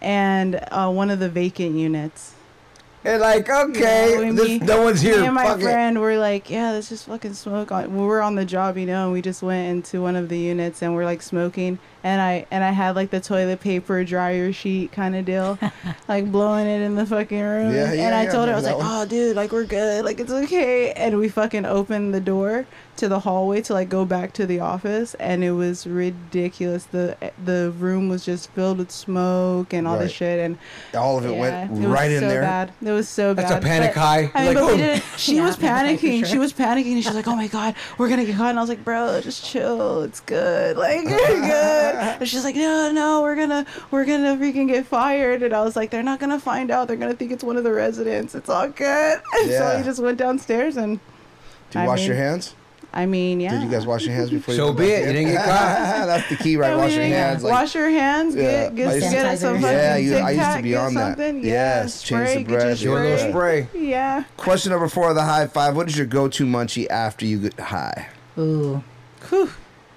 [0.00, 2.34] and uh, one of the vacant units.
[3.04, 5.18] And like, okay, we- this, me- no one's here.
[5.20, 5.62] Me and my Fuck it.
[5.64, 7.72] friend were like, yeah, let's just fucking smoke.
[7.72, 7.94] On.
[7.96, 10.38] We were on the job, you know, and we just went into one of the
[10.38, 11.80] units and we're like smoking.
[12.04, 15.56] And I and I had like the toilet paper dryer sheet kind of deal,
[16.08, 17.72] like blowing it in the fucking room.
[17.74, 18.86] Yeah, yeah, and I yeah, told her I was like, one.
[18.88, 20.92] oh, dude, like we're good, like it's okay.
[20.92, 24.58] And we fucking opened the door to the hallway to like go back to the
[24.60, 26.84] office, and it was ridiculous.
[26.86, 30.02] the The room was just filled with smoke and all Right.
[30.04, 30.58] this shit, and
[30.94, 32.42] All of it yeah, went it was right in so there.
[32.42, 32.72] Bad.
[32.84, 33.62] It was so That's bad.
[33.62, 34.30] a panic But- high.
[34.34, 34.76] I mean, Like, but we oh.
[34.76, 35.04] didn't.
[35.16, 36.26] She Yeah, was panic high for panicking.
[36.26, 38.62] She was panicking, and she's like, "Oh my god, we're gonna get caught." And I
[38.62, 40.02] was like, "Bro, just chill.
[40.02, 40.76] It's good.
[40.76, 45.42] Like, you're good." And she's like, "No, no, we're gonna, we're gonna freaking get fired."
[45.42, 46.88] And I was like, "They're not gonna find out.
[46.88, 48.34] They're gonna think it's one of the residents.
[48.34, 49.78] It's all good." And so Yeah.
[49.78, 51.00] I just went downstairs and.
[51.70, 52.54] Did you I wash mean, your hands?
[52.94, 53.52] I mean, yeah.
[53.52, 55.06] Did you guys wash your hands before you So put be back it.
[55.06, 56.06] You didn't get caught.
[56.06, 56.72] That's the key, right?
[56.72, 57.42] I Wash your hands.
[57.42, 58.34] Like, wash your hands.
[58.34, 59.60] Yeah, Get I get, used to- get some Sanitizer.
[59.62, 61.06] fucking Yeah, you- I Tic used to Tac, be get on that.
[61.16, 61.36] something.
[61.38, 63.62] Yes, Yes, change spray, the get your breath, little spray.
[63.70, 63.80] spray.
[63.88, 64.24] Yeah.
[64.36, 65.74] Question number four of the high five.
[65.74, 68.08] What is your go-to munchie after you get high?
[68.36, 68.82] Ooh.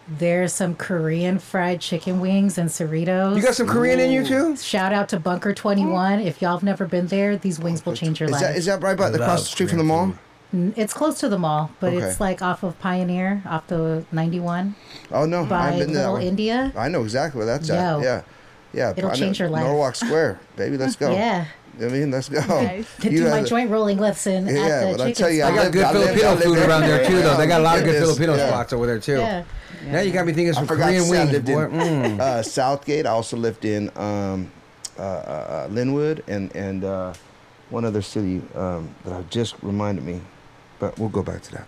[0.08, 3.36] There's some Korean fried chicken wings and Cerritos.
[3.36, 4.56] You got some Korean in you too?
[4.56, 6.20] Shout out to Bunker 21.
[6.20, 8.42] If y'all have never been there, these wings will change your Is life.
[8.42, 10.14] that is that right by I across the street from the mall?
[10.54, 12.06] It's close to the mall, but Okay.
[12.06, 14.76] it's like off of Pioneer, off the 91
[15.12, 16.16] Oh no, by haven't been Little.
[16.18, 16.72] India.
[16.78, 17.76] I know exactly where that's Yo.
[17.76, 18.04] at.
[18.04, 18.22] Yeah,
[18.74, 18.94] yeah.
[18.96, 19.64] It'll I know- change your life.
[19.66, 20.78] Norwalk Square, baby.
[20.78, 21.12] Let's go.
[21.12, 21.46] Yeah.
[21.82, 22.40] I mean, let's go.
[22.40, 22.88] Nice.
[23.02, 25.30] To You do my guys- joint rolling lesson Yeah, at the but I chicken tell
[25.32, 27.22] you, I I got lived- good I lived- Filipino I lived food around there too,
[27.22, 27.38] though.
[27.38, 28.48] They got a lot of good Filipino yeah.
[28.48, 29.18] spots over there too.
[29.18, 29.44] Yeah.
[29.88, 31.64] Now you got me thinking I some forgot Korean say I wings, lived boy.
[31.66, 32.20] in Mm.
[32.20, 33.06] uh, South Gate.
[33.06, 34.50] I also lived in um,
[34.98, 37.14] uh, uh, uh, Lynwood and and uh,
[37.70, 40.22] one other city um, that I just reminded me,
[40.80, 41.68] but we'll go back to that.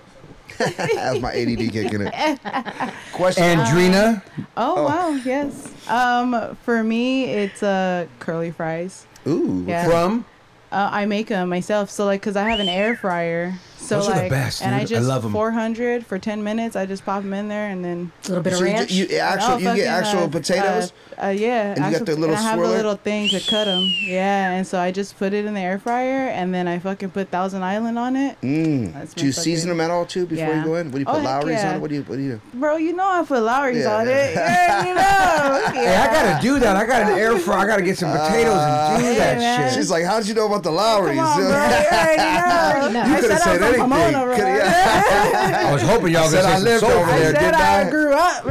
[0.95, 2.11] That's my ADD kicking in.
[3.13, 3.43] Question.
[3.59, 4.21] Andrina,
[4.55, 5.53] Oh, wow, yes.
[5.89, 9.05] Um, for me, it's uh curly fries.
[9.27, 9.65] Ooh.
[9.67, 9.85] Yeah.
[9.85, 10.25] from
[10.71, 11.89] Uh, I make them myself.
[11.89, 13.53] So like, cause I have an air fryer.
[13.79, 14.93] So Those are the like, best, and I dude.
[14.93, 15.31] I just love 'em.
[15.31, 16.75] 400 for 10 minutes.
[16.75, 18.11] I just pop them in there and then.
[18.25, 18.91] A little bit of So you, ranch.
[18.91, 20.91] you actual, Oh, you get actual uh, potatoes.
[21.17, 21.67] Uh, uh, yeah.
[21.69, 22.75] And you got actual- the little and I have the swirler?
[22.75, 23.81] little thing to cut them.
[24.03, 27.11] Yeah, and so I just put it in the air fryer and then I fucking
[27.11, 28.35] put Thousand Island on it.
[28.41, 29.13] Mm.
[29.15, 30.59] Do you season them at all too before Yeah.
[30.59, 30.87] you go in?
[30.87, 31.69] What do you Oh, put heck Lawry's yeah.
[31.69, 31.79] on it?
[31.81, 32.59] What do you What do you do?
[32.59, 34.15] Bro, you know I put Lawry's Yeah, on yeah.
[34.15, 34.35] it.
[34.35, 35.71] Yeah, you know.
[35.81, 36.75] Hey, I gotta do that.
[36.75, 37.59] I got an air fryer.
[37.59, 39.69] I gotta get some potatoes and do that man.
[39.69, 39.77] shit.
[39.77, 41.39] She's like, "How'd you know about the Lawry's?" Come on.
[41.39, 42.17] You already
[42.87, 42.89] know.
[42.91, 43.01] know.
[43.01, 44.13] I You could have said said I was from anything.
[44.13, 44.35] Pomona, bro.
[44.35, 45.67] Coulda- yeah.
[45.67, 47.39] I was hoping y'all said gonna I say lived some soul over I there, said
[47.39, 47.89] didn't I I?
[47.89, 48.43] grew up,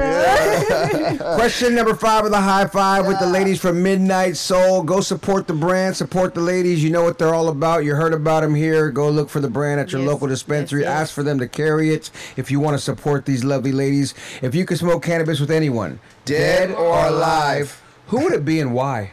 [1.18, 1.36] bro.
[1.36, 4.82] Question number five of the high five with the ladies from Midnight Soul.
[4.82, 6.82] Go support the brand, support the ladies.
[6.84, 7.84] You know what they're all about.
[7.84, 8.90] You heard about them here.
[8.90, 10.80] Go look for the brand at your Yes, local dispensary.
[10.82, 11.00] yes, yes.
[11.02, 14.14] Ask for them to carry it if you want to support these lovely ladies.
[14.42, 17.82] If you could smoke cannabis with anyone, Dead or alive.
[18.08, 19.12] who would it be and why?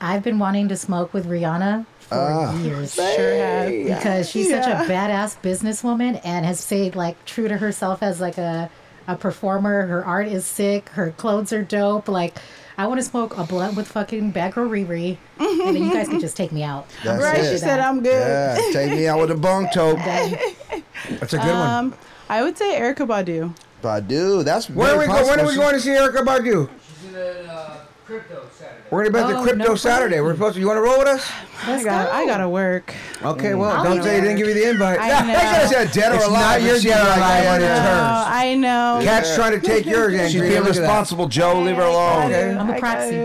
[0.00, 2.56] I've been wanting to smoke with Rihanna for Ah.
[2.58, 2.94] years.
[2.94, 3.68] Sure have.
[3.68, 8.38] because she's such a badass businesswoman and has stayed like true to herself as like
[8.38, 8.70] a
[9.08, 9.86] a performer.
[9.86, 10.88] Her art is sick.
[10.90, 12.08] Her clothes are dope.
[12.08, 12.36] Like
[12.78, 16.08] I want to smoke a blunt with fucking Bad Girl Riri, and then you guys
[16.08, 16.86] can just take me out.
[17.04, 17.50] That's Right, it.
[17.52, 18.12] she said I'm good.
[18.12, 19.98] Yeah, take me out with a bong toke.
[19.98, 21.70] That's a good one.
[21.70, 21.94] Um,
[22.28, 23.54] I would say Erykah Badu.
[23.82, 25.28] Badu, that's Where are we very going?
[25.28, 26.68] When are we going to see Erykah Badu?
[27.02, 27.75] She's in uh,
[28.06, 28.84] crypto Saturday.
[28.90, 30.20] We're gonna bet at the Oh, Crypto no Saturday.
[30.20, 30.60] We're supposed to.
[30.60, 31.28] You want to roll with us?
[31.66, 32.12] Let's I got, go.
[32.12, 32.94] I gotta work.
[33.24, 33.54] Okay.
[33.54, 34.98] Well, I'll don't be say he didn't give you the invite.
[35.00, 35.14] I know.
[35.14, 36.40] I could have said dead or It's alive.
[36.40, 38.26] not but your dead or alive yeah, on your terms.
[38.28, 39.00] I know.
[39.02, 40.28] Kat's trying to take yours, Andrea.
[40.30, 40.80] She's being Look at that.
[40.80, 41.60] responsible, Joe.
[41.62, 42.26] Leave her alone.
[42.26, 42.50] Okay.
[42.54, 43.16] I'm a I proxy.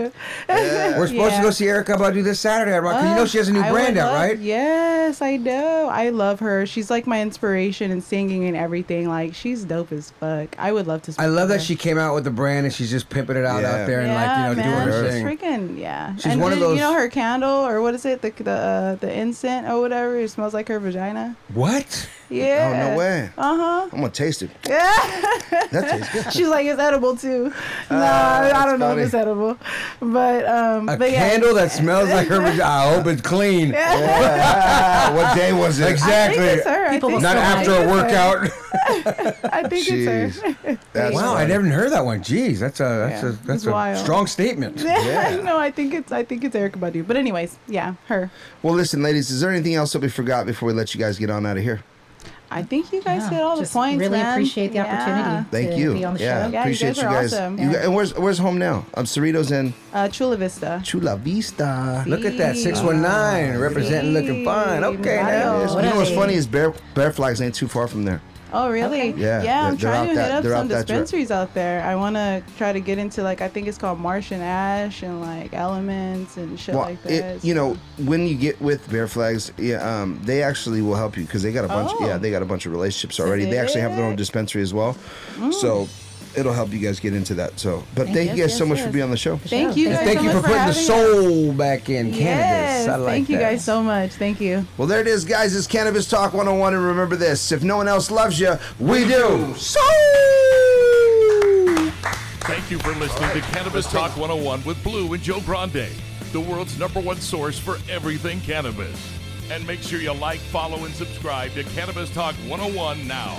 [0.48, 1.36] gotta- We're supposed Yeah.
[1.38, 2.92] to go see Erykah Badu this Saturday, right?
[2.94, 4.38] Because you know she has a new I brand out, love- right?
[4.38, 5.88] Yes, I know.
[5.88, 6.64] I love her.
[6.66, 9.08] She's like my inspiration in singing and everything.
[9.08, 10.54] Like she's dope as fuck.
[10.58, 11.14] I would love to.
[11.18, 11.60] I love that her.
[11.64, 13.68] she came out with the brand and she's just pimping it out Yeah.
[13.82, 15.28] out there and like Yeah, you know man, doing her thing.
[15.28, 16.16] she's freaking yeah.
[16.16, 18.22] She's and one of then, those- You know her candle or what is it?
[18.22, 20.16] The the uh, the incense or whatever.
[20.16, 21.36] It smells like her vagina.
[21.52, 22.08] What?
[22.30, 22.86] Yeah.
[22.86, 23.30] Oh no way.
[23.36, 23.88] Uh huh.
[23.92, 24.50] I'm gonna taste it.
[24.66, 24.90] Yeah.
[25.70, 26.32] That tastes good.
[26.32, 27.44] She's like it's edible too.
[27.90, 27.98] Nah,
[28.40, 29.02] that's I don't know funny.
[29.02, 29.58] if it's edible,
[30.00, 31.28] but um, A but yeah.
[31.28, 32.62] candle that smells like her vagina.
[32.64, 33.74] I hope it's clean.
[33.76, 35.84] Ah, what day was it?
[35.84, 36.44] I think Exactly.
[36.46, 36.86] it's her.
[36.86, 37.38] I People think will Not so.
[37.38, 38.50] I after think a workout.
[39.52, 40.52] I think it's her.
[40.52, 40.78] Jeez.
[40.94, 41.48] That's wow, I funny.
[41.52, 42.20] never heard that one.
[42.20, 43.98] Jeez, that's a that's Yeah, a that's it's a wild.
[43.98, 44.78] strong statement.
[44.80, 47.06] Yeah, no, I think it's I think it's Erykah Badu.
[47.06, 48.30] But anyways, yeah, her.
[48.62, 49.30] Well, listen, ladies.
[49.30, 51.56] Is there anything else that we forgot before we let you guys get on out
[51.56, 51.82] of here?
[52.50, 53.98] I think you guys Yeah, hit all the just points.
[53.98, 54.32] really man.
[54.34, 54.84] appreciate the Yeah.
[54.84, 55.46] opportunity.
[55.50, 55.94] Thank to you.
[55.94, 56.48] Be on the yeah, show.
[56.52, 57.32] Yeah, you appreciate guys you are guys.
[57.32, 57.58] awesome.
[57.58, 57.72] You Yeah.
[57.72, 58.84] guys- and where's where's home now?
[58.92, 60.80] Um, Cerritos in Uh, Chula Vista.
[60.84, 62.04] Chula Vista.
[62.06, 64.84] Look at that, six one nine representing, looking fine.
[64.84, 65.22] Okay, now.
[65.22, 65.60] Mario.
[65.62, 68.20] Yes, you know what's funny is Bear Bear Flags ain't too far from there.
[68.52, 69.10] Oh, really?
[69.10, 69.20] Okay.
[69.20, 71.54] Yeah, Yeah, I'm they're- they're trying out to hit up some out that dispensaries out
[71.54, 71.82] there.
[71.84, 75.02] I want to try to get into like I think it's called March and Ash
[75.02, 77.12] and like Elements and shit Well, like that.
[77.12, 81.16] it, you know, when you get with Bear Flags, yeah, um, they actually will help
[81.16, 81.90] you because they got a bunch.
[81.94, 82.06] Oh.
[82.06, 83.44] Yeah, they got a bunch of relationships already.
[83.44, 84.96] They actually have their own dispensary as well,
[85.50, 85.88] so
[86.36, 87.58] it'll help you guys get into that.
[87.58, 89.36] So, but thank Yes, you guys so yes, much for being on the show.
[89.38, 90.86] Thank you guys thank so you for much putting the having us.
[90.86, 92.88] soul back in cannabis.
[92.88, 93.42] I like thank you that.
[93.42, 94.12] guys so much.
[94.12, 94.66] Thank you.
[94.76, 95.54] Well, there it is, guys.
[95.56, 99.54] It's Cannabis Talk 101, and remember this: if no one else loves you, we do.
[99.56, 99.80] So.
[102.44, 105.88] Thank you for listening to Cannabis Talk 101 with Blue and Joe Grande,
[106.32, 108.96] the world's number one source for everything cannabis.
[109.50, 113.38] And make sure you like, follow, and subscribe to Cannabis Talk 101 now.